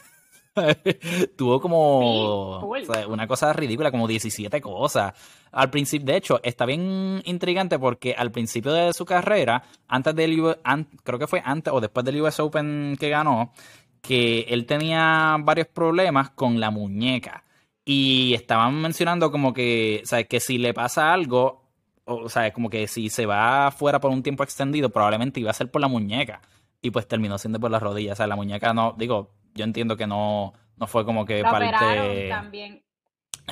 [1.37, 2.69] Tuvo como
[3.09, 5.15] una cosa ridícula, como 17 cosas.
[5.53, 10.57] Al principio, de hecho, está bien intrigante porque al principio de su carrera, antes del
[11.03, 13.53] creo que fue antes o después del US Open que ganó,
[14.01, 17.45] que él tenía varios problemas con la muñeca.
[17.85, 20.27] Y estaban mencionando como que, ¿sabes?
[20.29, 21.63] Que si le pasa algo,
[22.05, 25.55] o sea, como que si se va fuera por un tiempo extendido, probablemente iba a
[25.55, 26.41] ser por la muñeca.
[26.83, 28.15] Y pues terminó siendo por las rodillas.
[28.15, 32.29] O sea, la muñeca no, digo, yo entiendo que no, no fue como que parte.
[32.29, 32.83] también.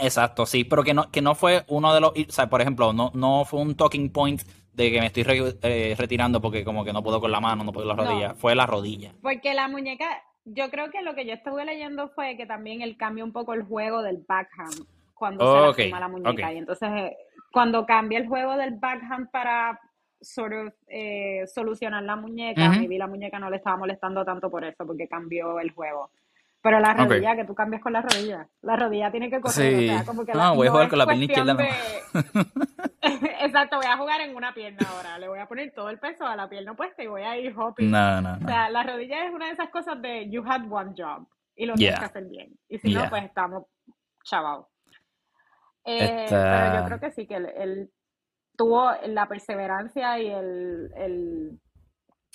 [0.00, 2.10] Exacto, sí, pero que no, que no fue uno de los.
[2.10, 5.24] O sea, por ejemplo, no, no fue un talking point de que me estoy
[5.62, 8.34] eh, retirando porque como que no puedo con la mano, no puedo con la rodilla.
[8.34, 9.12] Fue la rodilla.
[9.22, 12.96] Porque la muñeca, yo creo que lo que yo estuve leyendo fue que también él
[12.96, 16.52] cambia un poco el juego del backhand cuando se lastima la muñeca.
[16.52, 17.16] Y entonces, eh,
[17.52, 19.80] cuando cambia el juego del backhand para
[20.24, 24.64] sort of, eh, solucionar la muñeca, uh la muñeca no le estaba molestando tanto por
[24.64, 26.10] eso, porque cambió el juego.
[26.64, 28.48] Pero la rodilla, que tú cambias con la rodilla.
[28.62, 29.54] La rodilla tiene que correr.
[29.54, 29.90] Sí.
[29.90, 31.56] O sea, como que no, voy a jugar con la pierna izquierda.
[33.44, 35.18] Exacto, voy a jugar en una pierna ahora.
[35.18, 37.54] Le voy a poner todo el peso a la pierna opuesta y voy a ir
[37.54, 37.90] hopping.
[37.90, 38.46] No, no, no.
[38.46, 41.66] O sea, la rodilla es una de esas cosas de you had one job y
[41.66, 42.58] lo tienes que hacer bien.
[42.66, 43.64] Y si no, pues estamos
[44.24, 44.66] chavados.
[45.84, 47.90] Eh, pero yo creo que sí, que él,
[48.56, 51.60] tuvo la perseverancia y el, el,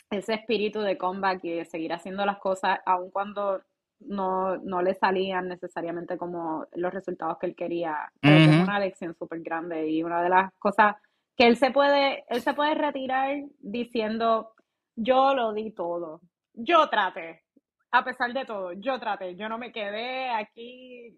[0.09, 3.61] ese espíritu de comeback y de seguir haciendo las cosas, aun cuando
[3.99, 8.11] no, no le salían necesariamente como los resultados que él quería.
[8.21, 10.95] Pero es una lección súper grande y una de las cosas
[11.35, 14.53] que él se puede, él se puede retirar diciendo,
[14.95, 16.21] yo lo di todo,
[16.53, 17.43] yo traté,
[17.91, 21.15] a pesar de todo, yo traté, yo no me quedé aquí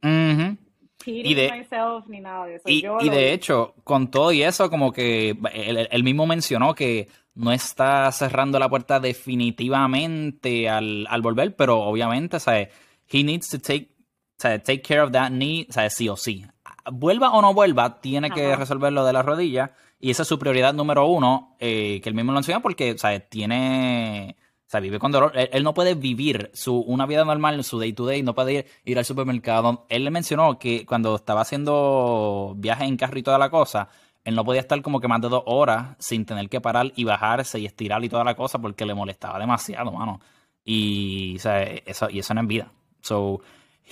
[1.05, 2.97] y de, myself ni nada de eso.
[2.99, 8.11] Y, de hecho, con todo y eso, como que él, mismo mencionó que no está
[8.11, 12.69] cerrando la puerta definitivamente al, volver, pero obviamente, ¿sabes?
[13.11, 13.89] He needs to take,
[14.37, 15.95] take care of that knee, ¿sabes?
[15.95, 16.45] Sí o sí.
[16.91, 19.73] Vuelva o no vuelva, tiene que resolver lo de la rodilla.
[19.99, 23.29] Y esa es su prioridad número uno, eh, que él mismo lo enseñó porque, ¿sabes?
[23.29, 24.35] Tiene
[24.71, 25.33] sea, vive con dolor.
[25.35, 28.65] Él, no puede vivir su, una vida normal, su day to day, no puede ir,
[28.85, 29.85] ir al supermercado.
[29.89, 33.89] Él le mencionó que cuando estaba haciendo viajes en carro y toda la cosa,
[34.23, 37.03] él no podía estar como que más de dos horas sin tener que parar y
[37.03, 40.21] bajarse y estirar y toda la cosa porque le molestaba demasiado, mano.
[40.63, 42.71] Y, o sea, eso, y eso no es vida.
[43.01, 43.41] So,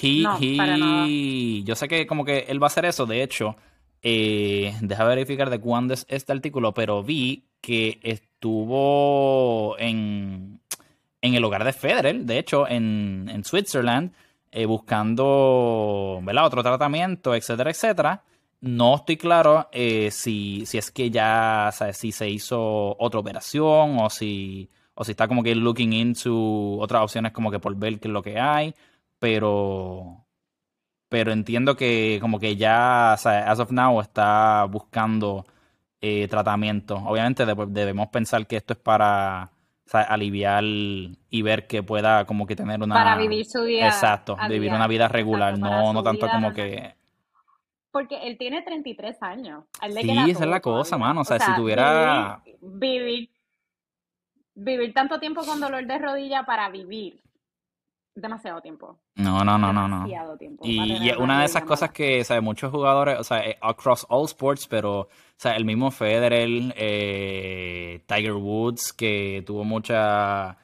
[0.02, 3.58] he, he, yo sé que como que él va a hacer eso, de hecho,
[4.02, 10.62] eh, deja verificar de cuándo es este artículo, pero vi que estuvo en,
[11.22, 14.14] en el hogar de Federer, de hecho, en, en Switzerland,
[14.52, 16.46] eh, buscando ¿verdad?
[16.46, 18.24] otro tratamiento, etcétera, etcétera.
[18.62, 24.10] No estoy claro eh, si, si, es que ya, si se hizo otra operación o
[24.10, 28.10] si, o si está como que looking into otras opciones como que por ver qué
[28.10, 28.74] es lo que hay,
[29.20, 30.26] pero,
[31.10, 35.46] pero entiendo que como que ya, as of now, está buscando
[36.02, 36.96] eh, tratamiento.
[36.98, 39.52] Obviamente debemos pensar que esto es para
[39.94, 42.96] aliviar y ver que pueda como que tener una...
[42.96, 43.88] Para vivir su vida.
[43.88, 46.96] Exacto, vivir una vida regular, no, no tanto como que...
[47.92, 49.64] Porque él tiene 33 años.
[50.02, 51.22] sí, esa es la cosa, mano.
[51.22, 52.42] O sea, si tuviera...
[52.62, 53.30] Vivir,
[54.54, 57.20] vivir, tanto tiempo con dolor de rodilla para vivir
[58.22, 59.00] demasiado tiempo.
[59.16, 60.08] No, no, no, no, no.
[60.64, 62.44] Y, una de esas cosas que, ¿sabes?
[62.44, 65.10] Muchos jugadores, o sea, eh, across all sports, pero, o
[65.42, 70.56] sea, el mismo Federer, eh, Tiger Woods, que tuvo muchas,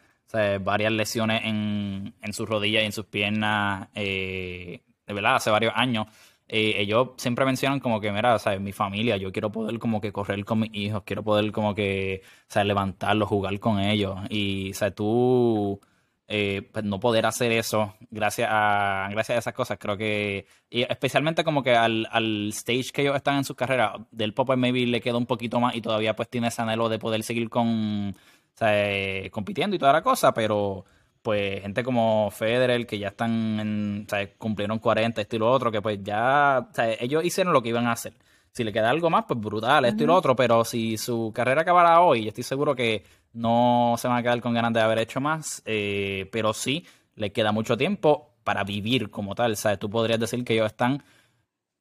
[0.61, 5.73] varias lesiones en, en sus rodillas y en sus piernas, eh, de verdad, hace varios
[5.75, 6.07] años.
[6.47, 8.59] eh, ellos siempre mencionan como que, mira, ¿sabes?
[8.61, 12.21] mi familia, yo quiero poder como que correr con mis hijos, quiero poder como que,
[12.47, 12.67] ¿sabes?
[12.67, 14.17] levantarlos, jugar con ellos.
[14.29, 14.93] Y, ¿sabes?
[14.95, 15.79] tú
[16.27, 20.81] eh, pues no poder hacer eso gracias a, gracias a esas cosas, creo que, y
[20.81, 24.87] especialmente como que al, al stage que ellos están en su carrera, del pop maybe
[24.87, 28.15] le queda un poquito más y todavía pues tiene ese anhelo de poder seguir con,
[28.55, 29.29] ¿sabes?
[29.31, 30.85] compitiendo y toda la cosa, pero
[31.25, 34.07] pues gente como Federer, que ya están en,
[34.37, 37.93] cumplieron 40, esto y lo otro, que pues ya, ellos hicieron lo que iban a
[37.93, 38.13] hacer.
[38.51, 41.61] Si le queda algo más, pues brutal, esto y lo otro, pero si su carrera
[41.63, 43.03] acabara hoy, estoy seguro que
[43.35, 47.31] no se van a quedar con ganas de haber hecho más, eh, pero sí le
[47.31, 49.79] queda mucho tiempo para vivir como tal, ¿sabes?
[49.79, 51.03] Tú podrías decir que ellos están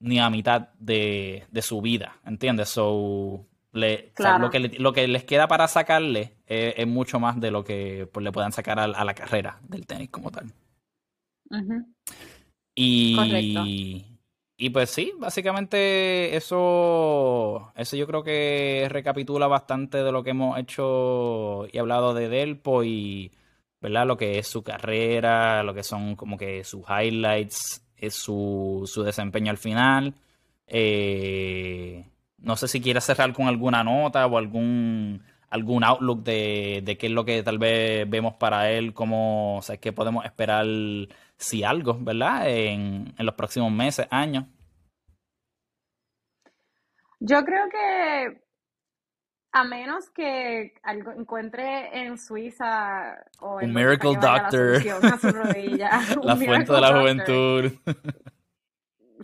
[0.01, 2.69] ni a mitad de, de su vida, ¿entiendes?
[2.69, 8.09] So, lo, que lo que les queda para sacarle es, mucho más de lo que
[8.13, 10.53] pues, le puedan sacar a, la carrera del tenis como tal.
[12.75, 14.05] Y,
[14.57, 20.59] y pues sí, básicamente eso, eso yo creo que recapitula bastante de lo que hemos
[20.59, 23.33] hecho y hablado de Delpo y
[23.81, 24.07] ¿verdad?
[24.07, 29.03] lo que es su carrera, lo que son como que sus highlights, es su, su
[29.03, 30.15] desempeño al final.
[30.67, 32.05] Eh,
[32.39, 35.23] no sé si quieres cerrar con alguna nota o algún,
[35.55, 39.63] algún outlook de, de qué es lo que tal vez vemos para él, cómo, o
[39.63, 40.67] sea, qué podemos esperar,
[41.37, 42.49] si algo, ¿verdad?
[42.49, 44.47] En, en los próximos meses, años.
[47.21, 48.43] Yo creo que
[49.53, 54.85] a menos que algo encuentre en Suiza o en un Miracle Doctor,
[56.25, 57.73] la, fuente de la juventud.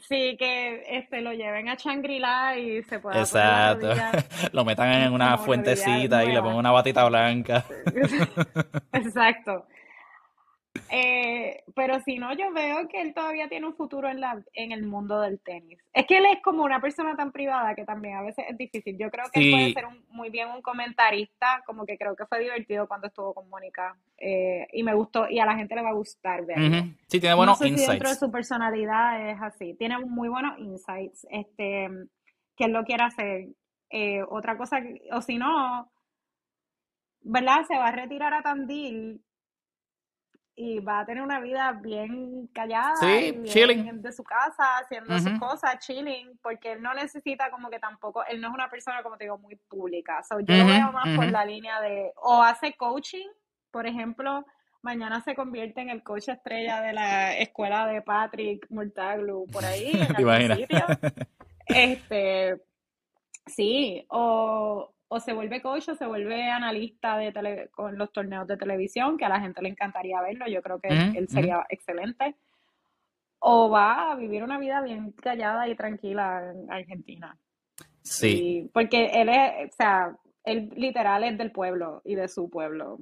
[0.09, 3.93] Sí, que este lo lleven a Shangri-La y se pueda Exacto.
[4.53, 7.65] lo metan en una fuentecita y le pongan una batita blanca.
[8.93, 9.67] Exacto.
[10.89, 14.71] Eh, pero si no, yo veo que él todavía tiene un futuro en, la, en
[14.73, 15.79] el mundo del tenis.
[15.93, 18.97] Es que él es como una persona tan privada que también a veces es difícil.
[18.97, 22.41] Yo creo que él puede ser muy bien un comentarista, como que creo que fue
[22.41, 23.97] divertido cuando estuvo con Mónica.
[24.17, 26.93] Eh, y me gustó, y a la gente le va a gustar verlo.
[27.09, 27.89] Sí, tiene buenos insights.
[27.89, 29.75] dentro de su personalidad es así.
[29.75, 31.27] Tiene muy buenos insights.
[31.31, 31.89] Este,
[32.57, 33.49] que él lo quiere hacer.
[33.91, 34.81] Eh, otra cosa,
[35.11, 35.91] o si no,
[37.23, 37.65] ¿verdad?
[37.67, 39.21] Se va a retirar a Tandil
[40.61, 42.94] y va a tener una vida bien callada
[43.44, 44.03] chilling.
[44.03, 48.42] de su casa, haciendo sus cosas, chilling, porque él no necesita como que tampoco, él
[48.42, 50.23] no es una persona, como te digo, muy pública.
[50.23, 53.29] So, yo lo veo más por la línea de, o hace coaching,
[53.70, 54.44] por ejemplo,
[54.83, 59.92] mañana se convierte en el coach estrella de la escuela de Patrick Mortaglu, por ahí,
[59.92, 60.87] en sitio.
[61.73, 62.61] Este,
[63.46, 68.57] sí, o, o se vuelve coach o se vuelve analista de con los torneos de
[68.57, 72.37] televisión, que a la gente le encantaría verlo, yo creo que él sería excelente.
[73.40, 77.37] O va a vivir una vida bien callada y tranquila en Argentina.
[78.03, 78.70] Sí.
[78.73, 82.99] porque él es, o sea, él literal es del pueblo y de su pueblo.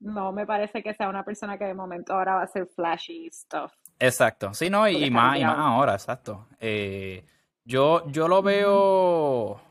[0.00, 3.28] No me parece que sea una persona que de momento ahora va a hacer flashy
[3.30, 3.72] stuff.
[3.98, 6.48] Exacto, sí, no, y, más, y más ahora, exacto.
[6.58, 7.22] Eh,
[7.64, 9.67] yo, yo lo veo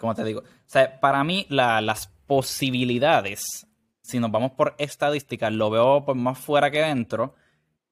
[0.00, 3.66] como te digo, o sea, para mí las posibilidades,
[4.00, 7.34] si nos vamos por estadísticas, lo veo pues, más fuera que dentro.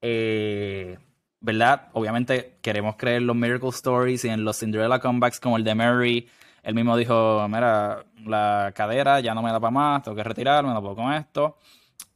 [0.01, 0.99] Eh,
[1.40, 1.88] ¿Verdad?
[1.92, 6.29] Obviamente queremos creer los Miracle Stories y en los Cinderella comebacks como el de Mary.
[6.62, 10.73] Él mismo dijo, mira, la cadera ya no me da para más, tengo que retirarme,
[10.73, 11.59] no puedo con esto.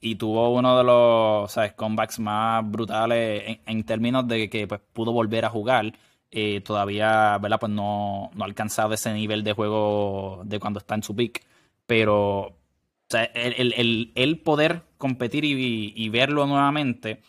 [0.00, 1.74] Y tuvo uno de los ¿sabes?
[1.74, 5.92] comebacks más brutales en, en términos de que pues, pudo volver a jugar
[6.32, 7.60] eh, todavía, ¿verdad?
[7.60, 11.44] Pues no, no ha alcanzado ese nivel de juego de cuando está en su peak.
[11.86, 12.56] Pero
[13.12, 17.22] sea, el, el, poder competir y, verlo nuevamente,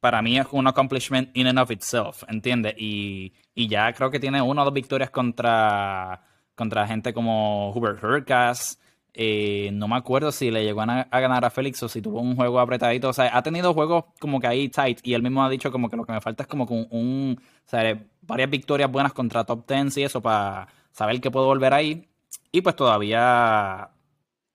[0.00, 2.74] para mí es un accomplishment in and of itself, ¿entiendes?
[2.78, 6.22] Y, y ya creo que tiene una o dos victorias contra,
[6.54, 8.78] contra gente como Hubert Hurkacz.
[9.14, 12.36] Eh, no me acuerdo si le llegó a, ganar a Félix o si tuvo un
[12.36, 13.08] juego apretadito.
[13.08, 15.88] O sea, ha tenido juegos como que ahí tight y él mismo ha dicho como
[15.90, 19.44] que lo que me falta es como un, un o sea, varias victorias buenas contra
[19.44, 22.08] top 10 y eso para saber que puedo volver ahí.
[22.52, 23.90] Y pues todavía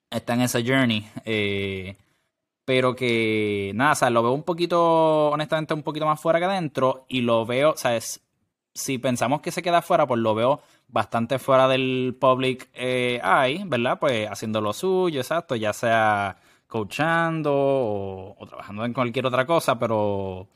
[0.09, 1.05] está en esa journey.
[1.25, 1.95] Eh,
[2.65, 6.45] pero que nada, o sea, lo veo un poquito, honestamente, un poquito más fuera que
[6.45, 7.05] adentro.
[7.09, 7.95] Y lo veo, o sea,
[8.73, 13.63] si pensamos que se queda fuera, pues lo veo bastante fuera del public eh, eye,
[13.65, 13.99] ¿verdad?
[13.99, 20.47] Pues haciendo lo suyo, exacto, ya sea coachando o, trabajando en cualquier otra cosa, pero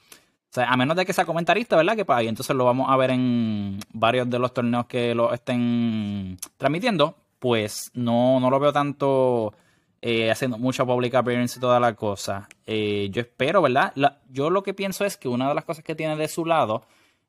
[0.55, 1.95] a menos de que sea comentarista, ¿verdad?
[1.95, 5.32] Que pues ahí entonces lo vamos a ver en varios de los torneos que lo
[5.32, 7.15] estén transmitiendo.
[7.38, 9.53] Pues no, no lo veo tanto
[10.01, 12.47] eh, haciendo mucha public appearance y toda la cosa.
[12.65, 13.93] Eh, yo espero, ¿verdad?
[14.32, 16.88] yo lo que pienso es que una de las cosas que tiene de su lado,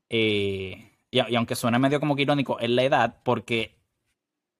[0.08, 0.76] y,
[1.34, 3.76] aunque suene medio como que irónico, es la edad, porque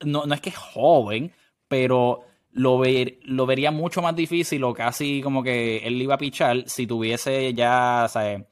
[0.00, 1.32] no, no es que es joven,
[1.68, 6.18] pero lo, ver, lo vería mucho más difícil o casi como que él iba a
[6.18, 8.44] pichar si tuviese ya, ¿sabes?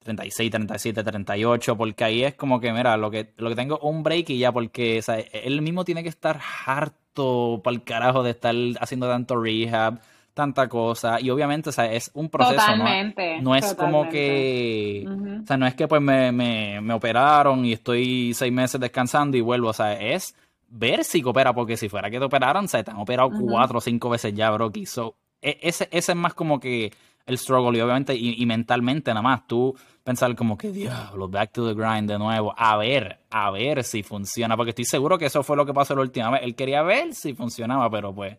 [0.00, 4.02] 36, 37, 38, porque ahí es como que, mira, lo que, lo que tengo un
[4.02, 5.00] break y ya, porque
[5.32, 10.00] él mismo tiene que estar harto para el carajo de estar haciendo tanto rehab,
[10.34, 13.54] tanta cosa, y obviamente, o sea, es un proceso, totalmente, ¿no?
[13.54, 15.04] es como que,
[15.42, 19.36] o sea, no es que pues me, me, me operaron y estoy seis meses descansando
[19.36, 20.34] y vuelvo, o sea, es
[20.68, 23.80] ver si coopera, porque si fuera que te operaron, se te han operado cuatro o
[23.80, 24.86] cinco veces ya, Brocky.
[24.86, 26.92] So, e, ese, ese es más como que
[27.26, 31.68] el struggle y obviamente y, mentalmente nada más tú pensar como que diablo, back to
[31.68, 35.42] the grind de nuevo, a ver, a ver si funciona, porque estoy seguro que eso
[35.42, 36.40] fue lo que pasó la última vez.
[36.42, 38.36] Él quería ver si funcionaba, pero pues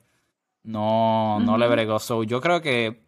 [0.63, 1.99] no, no le bregó.
[1.99, 3.03] So, yo creo que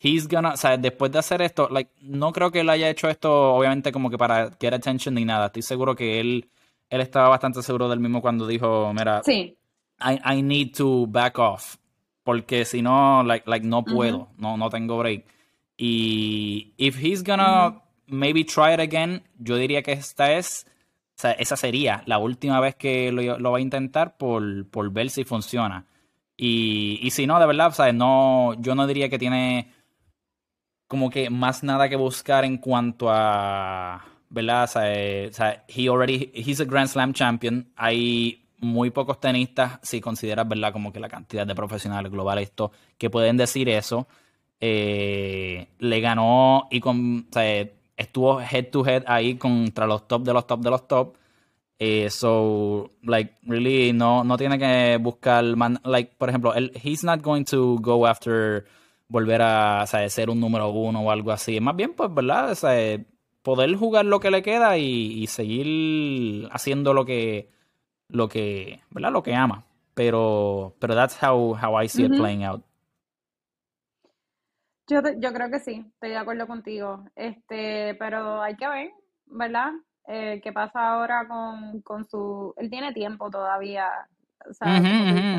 [0.00, 3.08] he's gonna, o sea, después de hacer esto, like, no creo que él haya hecho
[3.08, 5.46] esto obviamente como que para get attention ni nada.
[5.46, 6.50] Estoy seguro que él
[6.88, 9.56] él estaba bastante seguro del mismo cuando dijo, mira, sí.
[10.00, 11.76] I, I need to back off,
[12.22, 15.24] porque si no, like, like no puedo, no, no tengo break.
[15.76, 20.66] Y if he's gonna maybe try it again, yo diría que esta es,
[21.16, 25.10] o sea, esa sería la última vez que lo, va a intentar por, por ver
[25.10, 25.86] si funciona.
[26.36, 29.72] Y, y si no, de verdad, sea, no, yo no diría que tiene
[30.88, 34.64] como que más nada que buscar en cuanto a ¿verdad?
[34.64, 35.30] O sea, eh,
[35.68, 37.70] he already, he's a Grand Slam champion.
[37.76, 40.72] Hay muy pocos tenistas, si consideras, ¿verdad?
[40.72, 44.06] Como que la cantidad de profesionales globales esto, que pueden decir eso.
[44.60, 47.40] Eh, le ganó y con, o
[47.96, 51.16] estuvo head to head ahí contra los top de los top de los top.
[51.78, 55.44] Eh, so, like, really, no, no tiene que buscar,
[55.84, 58.64] like, por ejemplo, él, he's not going to go after
[59.08, 61.60] volver a o sea, ser un número uno o algo así.
[61.60, 62.50] Más bien, pues, ¿verdad?
[62.50, 62.98] O sea,
[63.42, 67.50] poder jugar lo que le queda y, seguir haciendo lo que,
[68.08, 69.12] lo que, ¿verdad?
[69.12, 69.66] Lo que ama.
[69.94, 72.62] Pero, pero that's how, how I see it playing out.
[74.88, 77.04] Yo, yo creo que sí, estoy de acuerdo contigo.
[77.16, 78.90] Este, pero hay que ver,
[79.26, 79.72] ¿verdad?
[80.08, 82.54] Eh, qué pasa ahora con, con su.
[82.56, 83.90] Él tiene tiempo todavía
[84.48, 84.80] o sea,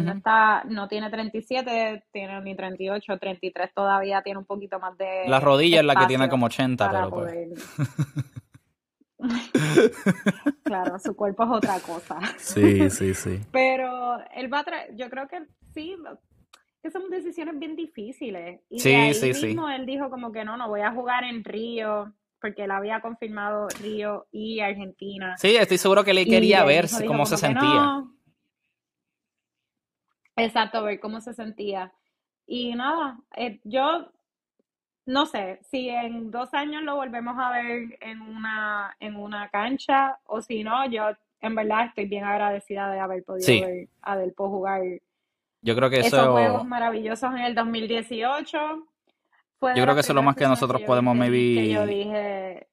[0.02, 5.24] no, está, no tiene 37, tiene ni 38, 33 todavía, tiene un poquito más de.
[5.28, 7.50] La rodilla es la que tiene como 80, pero pues.
[10.64, 12.20] claro, su cuerpo es otra cosa.
[12.38, 13.40] Sí, sí, sí.
[13.52, 15.44] Pero él va a traer, yo creo que
[15.74, 15.96] sí,
[16.82, 18.62] que son decisiones bien difíciles.
[18.70, 21.44] Y sí, ahí sí, mismo él dijo como que no, no voy a jugar en
[21.44, 25.36] Río, porque él había confirmado Río y Argentina.
[25.38, 28.04] Sí, estoy seguro que le quería ver cómo se sentía.
[30.36, 31.92] Exacto, ver cómo se sentía.
[32.46, 34.12] Y nada, eh, yo
[35.06, 40.20] no sé si en dos años lo volvemos a ver en una, en una cancha
[40.26, 41.10] o si no, yo
[41.40, 44.82] en verdad estoy bien agradecida de haber podido ver a Delpo jugar
[45.62, 48.58] yo creo que esos juegos maravillosos en el 2018.
[49.62, 52.68] Yo creo que eso es lo más que nosotros podemos maybe que yo dije,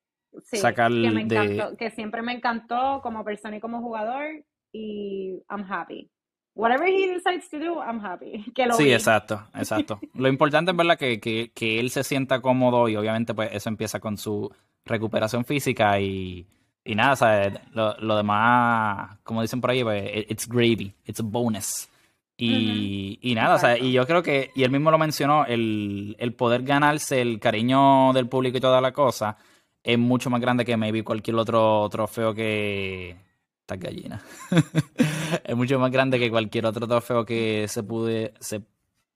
[0.52, 5.64] sacar que, me encantó, que siempre me encantó como persona y como jugador y I'm
[5.70, 6.10] happy
[6.54, 8.44] whatever he decides to do, I'm happy.
[8.76, 10.00] sí, exacto, exacto.
[10.14, 14.00] Lo importante es verdad que, que, él se sienta cómodo y obviamente pues eso empieza
[14.00, 14.50] con su
[14.84, 16.46] recuperación física y,
[16.84, 17.54] y nada, ¿sabes?
[17.72, 21.88] Lo, lo, demás, como dicen por ahí, pues, it's gravy, it's a bonus.
[22.36, 26.16] Y, y nada, o sea, y yo creo que, y él mismo lo mencionó, el,
[26.18, 29.36] el poder ganarse el cariño del público y toda la cosa
[29.84, 33.16] es mucho más grande que maybe cualquier otro trofeo que,
[33.60, 34.22] esta gallina.
[35.44, 38.62] es mucho más grande que cualquier otro trofeo que se, pude, se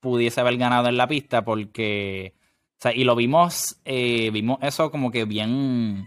[0.01, 2.35] pudiese haber ganado en la pista porque...
[2.79, 6.07] O sea, y lo vimos, eh, vimos eso como que bien,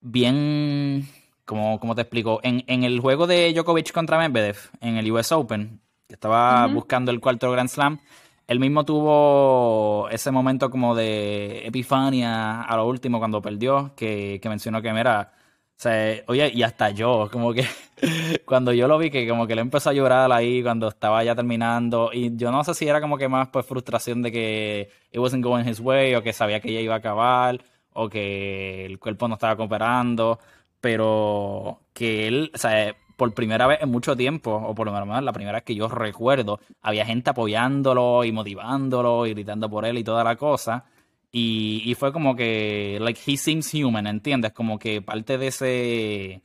[0.00, 1.06] bien,
[1.48, 5.32] como, como te explico, en, en, el juego de Djokovic contra Medvedev, en el US
[5.32, 8.00] Open, que estaba buscando el cuarto Grand Slam,
[8.46, 14.48] él mismo tuvo ese momento como de epifania a lo último cuando perdió, que, que
[14.50, 15.32] mencionó que, mira,
[15.78, 17.64] o sea, oye, y hasta yo, como que
[18.44, 21.34] cuando yo lo vi, que como que le empezó a llorar ahí cuando estaba ya
[21.34, 25.18] terminando, y yo no sé si era como que más pues frustración de que it
[25.18, 27.58] wasn't going his way, o que sabía que ya iba a acabar,
[27.94, 30.38] o que el cuerpo no estaba cooperando,
[30.80, 35.22] pero que él, o sea, por primera vez en mucho tiempo, o por lo menos
[35.24, 39.98] la primera vez que yo recuerdo, había gente apoyándolo y motivándolo y gritando por él
[39.98, 40.84] y toda la cosa.
[41.32, 44.52] Y, fue como que, like, he seems human, ¿entiendes?
[44.52, 46.42] Como que parte de ese,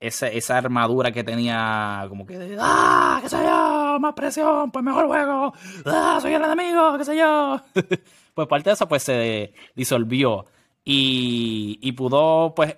[0.00, 4.84] esa, esa armadura que tenía como que de, ah, qué sé yo, más presión, pues
[4.84, 5.52] mejor juego,
[5.86, 7.60] ah, soy el enemigo, qué sé yo.
[8.34, 10.46] pues parte de eso pues se disolvió
[10.84, 12.76] y, y pudo pues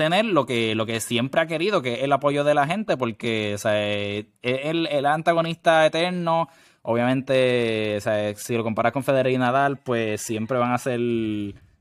[0.00, 2.96] tener lo que, lo que siempre ha querido, que es el apoyo de la gente,
[2.96, 6.48] porque o sea, es el, el antagonista eterno.
[6.80, 10.98] Obviamente, o sea, si lo comparas con Federer y Nadal, pues siempre van a ser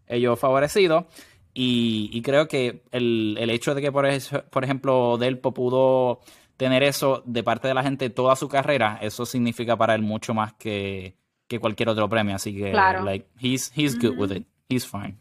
[0.07, 1.05] ellos favorecidos.
[1.53, 4.05] Y, creo que el, hecho de que, por,
[4.49, 6.20] por ejemplo, Delpo pudo
[6.57, 10.34] tener eso de parte de la gente toda su carrera, eso significa para él mucho
[10.34, 11.15] más que,
[11.61, 12.36] cualquier otro premio.
[12.36, 14.45] Así que, like, he's, he's good with it.
[14.67, 15.17] He's fine.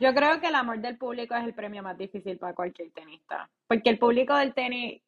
[0.00, 3.48] Yo creo que el amor del público es el premio más difícil para cualquier tenista.
[3.66, 5.02] Porque el público del tenis,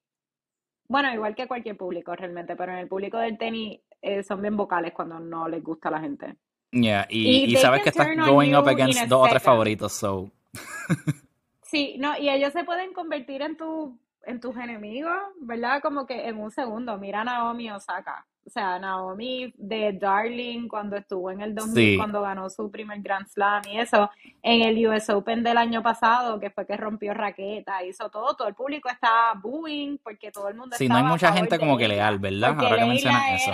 [0.89, 4.57] bueno, igual que cualquier público realmente, pero en el público del tenis eh, son bien
[4.57, 6.36] vocales cuando no les gusta a la gente.
[6.70, 10.30] Yeah, y, sabes que estás going up against dos o tres favoritos, so.
[11.62, 15.80] sí, no, y ellos se pueden convertir en tu en tus enemigos, ¿verdad?
[15.80, 18.26] Como que en un segundo, mira a Naomi Osaka.
[18.49, 23.26] O sea, Naomi de Darling cuando estuvo en el 2000, cuando ganó su primer Grand
[23.28, 24.11] Slam y eso,
[24.42, 28.49] en el US Open del año pasado, que fue que rompió raqueta, hizo todo, todo
[28.49, 31.88] el público estaba booing porque todo el mundo Sí, no hay mucha gente como que
[31.88, 32.57] leal, ¿verdad?
[32.59, 33.53] Ahora que mencionas eso.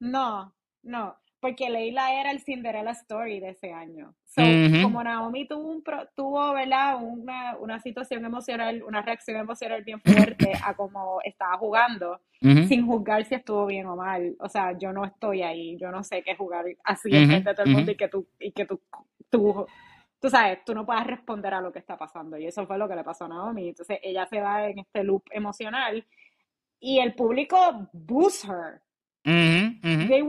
[0.00, 4.14] No, no porque Leila era el Cinderella Story de ese año.
[4.80, 5.82] Como Naomi tuvo, un
[6.14, 7.02] tuvo ¿verdad?
[7.02, 13.24] Una, una, situación emocional, una reacción emocional bien fuerte a cómo estaba jugando, sin juzgar
[13.24, 14.36] si estuvo bien o mal.
[14.38, 17.54] O sea, yo no estoy ahí, yo no sé qué jugar así en frente de
[17.56, 18.80] todo el mundo y que tú, y que tú,
[19.28, 19.66] tú,
[20.20, 22.38] tú sabes, tú no puedas responder a lo que está pasando.
[22.38, 23.70] Y eso fue lo que le pasó a Naomi.
[23.70, 26.06] Entonces ella se va en este loop emocional
[26.78, 27.56] y el público
[27.92, 28.80] boosts her.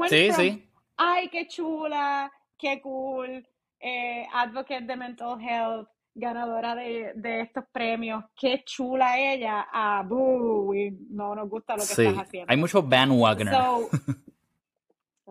[0.09, 3.45] sí, sí ay, qué chula, qué cool,
[3.79, 10.73] eh, advocate de mental health, ganadora de, estos premios, qué chula ella, ah, boo,
[11.09, 12.51] no nos gusta lo que estás haciendo.
[12.51, 13.53] Hay mucho bandwagoner.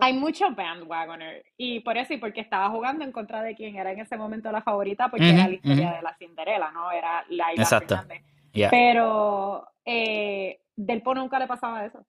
[0.00, 1.44] hay mucho bandwagoner.
[1.56, 4.50] Y por eso, y porque estaba jugando en contra de quien era en ese momento
[4.50, 6.90] la favorita, porque era la historia de la Cinderella, ¿no?
[6.90, 7.96] Era Laila Exacto.
[7.96, 8.22] Fernández.
[8.70, 12.04] Pero eh, Delpo nunca le pasaba eso.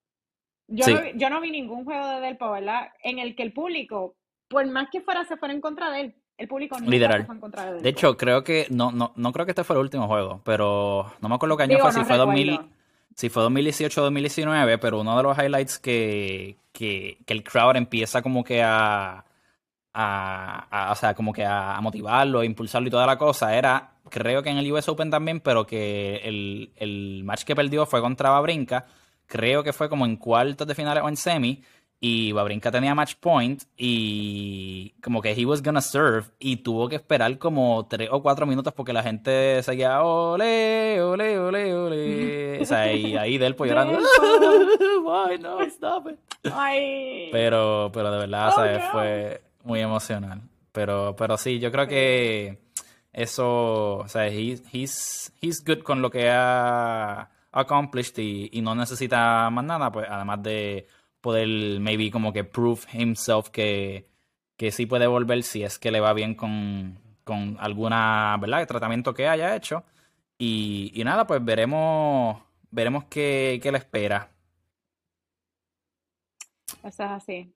[0.67, 2.89] Yo, no, yo no vi ningún juego de Delpo, ¿verdad?
[3.03, 4.15] En el que el público,
[4.47, 6.15] por más que fuera, se fuera en contra de él.
[6.37, 7.83] El público no se fue en contra de él.
[7.83, 11.13] De hecho, creo que, no, no, no creo que este fue el último juego, pero
[11.21, 12.59] no me acuerdo qué año fue, si fue 2000,
[13.15, 17.75] si fue 2018 o 2019, pero uno de los highlights que, que, que el crowd
[17.75, 19.23] empieza como que a,
[19.93, 24.41] a, o sea, como que a, motivarlo, a impulsarlo y toda la cosa, era, creo
[24.41, 28.31] que en el US Open también, pero que el, el match que perdió fue contra
[28.31, 28.85] Babrinka
[29.27, 31.63] creo que fue como en cuartos de finales o en semi,
[32.05, 36.97] y Babrinka tenía match point y como que he was gonna serve y tuvo que
[36.97, 42.61] esperar como tres o cuatro minutos porque la gente seguía ole, ole, ole, ole.
[42.61, 43.99] O sea, y ahí del pollo llorando.
[45.01, 46.19] Why no, stop it.
[47.31, 50.41] Pero, pero de verdad, oh, fue muy emocional.
[50.73, 52.59] Pero, pero sí, yo creo que
[53.13, 59.63] eso, o sea, he's, he's good con lo que ha accomplished y, no necesita más
[59.63, 60.87] nada, pues además de
[61.21, 64.09] poder maybe como que prove himself que,
[64.57, 68.67] que sí puede volver si es que le va bien con, con alguna, ¿verdad?
[68.67, 69.85] tratamiento que haya hecho.
[70.37, 72.41] Y, y nada, pues veremos,
[72.71, 74.31] veremos qué, qué le espera.
[76.83, 77.53] Eso es así.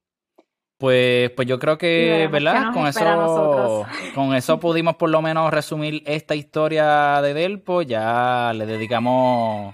[0.78, 2.72] Pues, pues yo creo que, ¿verdad?
[2.72, 3.86] Con eso,
[4.16, 7.82] con eso pudimos por lo menos resumir esta historia de Delpo.
[7.82, 9.74] Ya le dedicamos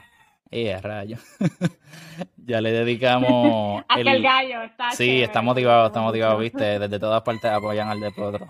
[0.54, 1.18] eh, rayo.
[2.38, 3.84] ya le dedicamos.
[3.97, 4.08] el...
[4.08, 4.91] el gallo está.
[4.91, 6.80] Sí, está motivado, está motivado, viste.
[6.80, 8.47] Desde todas partes apoyan al Depotro.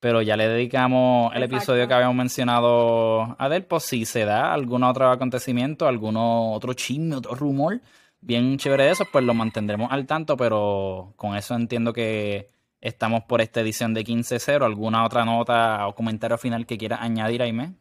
[0.00, 3.80] Pero ya le dedicamos el episodio que habíamos mencionado a Delpo.
[3.80, 7.80] Si se da algún otro acontecimiento, algún otro chisme, otro rumor
[8.20, 10.36] bien chévere de eso, pues lo mantendremos al tanto.
[10.36, 12.48] Pero con eso entiendo que
[12.80, 14.64] estamos por esta edición de 15-0.
[14.64, 17.74] ¿Alguna otra nota o comentario final que quieras añadir, Aime?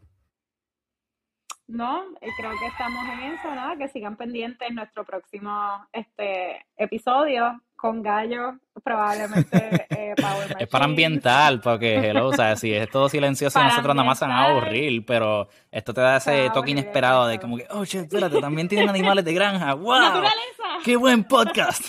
[1.68, 7.62] No, eh, creo que estamos en eso, nada, que sigan pendientes nuestro próximo este episodio
[7.76, 13.10] con Gallo, probablemente eh, Power Es para ambiental, porque hello, o sea, si es todo
[13.10, 17.28] silencioso, nosotros nada más se van a aburrir, pero esto te da ese toque inesperado
[17.28, 20.00] de como que, oh, che, espérate, también tienen animales de granja, wow.
[20.00, 20.64] ¡Naturaleza!
[20.86, 21.84] ¡Qué buen podcast!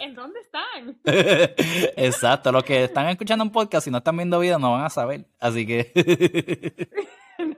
[0.00, 0.96] ¿En dónde están?
[1.96, 4.90] Exacto, los que están escuchando un podcast y no están viendo videos no van a
[4.90, 5.90] saber, así que...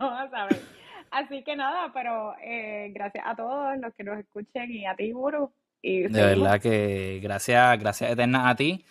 [0.01, 0.78] no van a saber.
[1.11, 5.13] Así que nada, pero eh, gracias a todos los que nos escuchen y a ti,
[5.13, 5.53] Guru.
[5.81, 8.85] Y de verdad que gracias, gracias eternas a ti.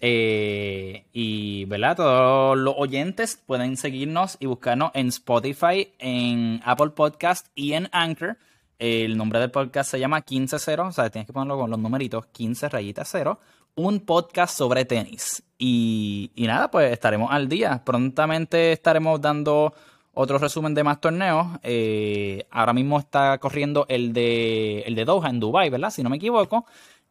[0.00, 1.96] Eh, y, ¿verdad?
[1.96, 8.36] Todos los oyentes pueden seguirnos y buscarnos en Spotify, en Apple Podcast y en Anchor.
[8.78, 12.26] El nombre del podcast se llama 15-0, o sea, tienes que ponerlo con los numeritos
[12.26, 13.38] 15 rayitas 0.
[13.76, 15.42] Un podcast sobre tenis.
[15.58, 17.82] Y, y nada, pues estaremos al día.
[17.84, 19.74] Prontamente estaremos dando
[20.14, 21.46] otro resumen de más torneos.
[21.62, 25.90] Eh, ahora mismo está corriendo el de, el de Doha en Dubai, ¿verdad?
[25.90, 26.66] Si no me equivoco.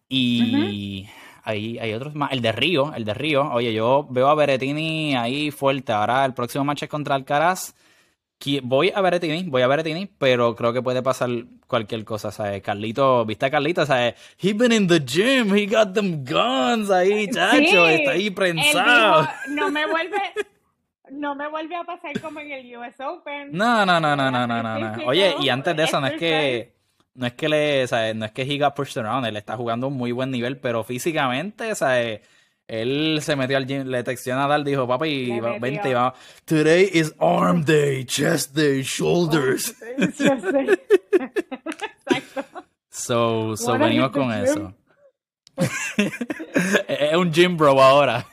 [0.10, 1.08] Y
[1.44, 2.32] hay, hay otros más.
[2.32, 3.50] El de Río, el de Río.
[3.52, 5.92] Oye, yo veo a Beretini ahí fuerte.
[5.92, 7.74] Ahora el próximo match es contra Alcaraz.
[8.64, 11.30] Voy a Beretini, voy a Beretini, pero creo que puede pasar
[11.66, 12.62] cualquier cosa, ¿sabes?
[12.62, 13.86] Carlito, ¿viste a Carlito?
[13.86, 14.16] ¿Sabes?
[14.38, 19.30] He been in the gym, he got them guns ahí, chacho, está ahí prensado.
[19.48, 20.22] no me vuelve,
[21.14, 23.52] no me vuelve a pasar como en el US Open.
[23.52, 25.06] No, no, no, no, no, no, no.
[25.06, 26.74] Oye, y antes de eso, no es que
[27.16, 28.16] no es que le, ¿sabes?
[28.16, 30.84] no es que he got pushed around, él está jugando un muy buen nivel, pero
[30.84, 32.22] físicamente, ¿sabes?
[32.68, 36.14] Él se metió al gym, le textió a Nadal, dijo, papi, vente y vamos.
[36.46, 39.76] Today is arm day, chest day, shoulders.
[42.08, 42.64] Exacto.
[42.90, 44.74] So, so venimos con eso.
[46.88, 48.26] es un gym bro ahora.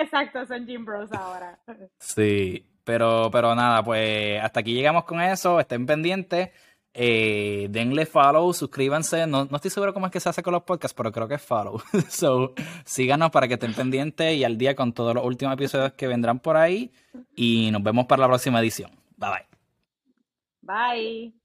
[0.00, 1.58] Exacto, son gym bros ahora.
[1.98, 5.60] Sí, pero, pero nada, pues hasta aquí llegamos con eso.
[5.60, 6.50] Estén pendientes.
[6.94, 9.26] Eh, denle follow, suscríbanse.
[9.26, 11.34] No, no, estoy seguro cómo es que se hace con los podcasts, pero creo que
[11.34, 11.80] es follow.
[12.08, 16.06] so, síganos para que estén pendientes y al día con todos los últimos episodios que
[16.06, 16.92] vendrán por ahí.
[17.34, 18.90] Y nos vemos para la próxima edición.
[19.16, 19.46] Bye bye.
[20.62, 21.41] Bye.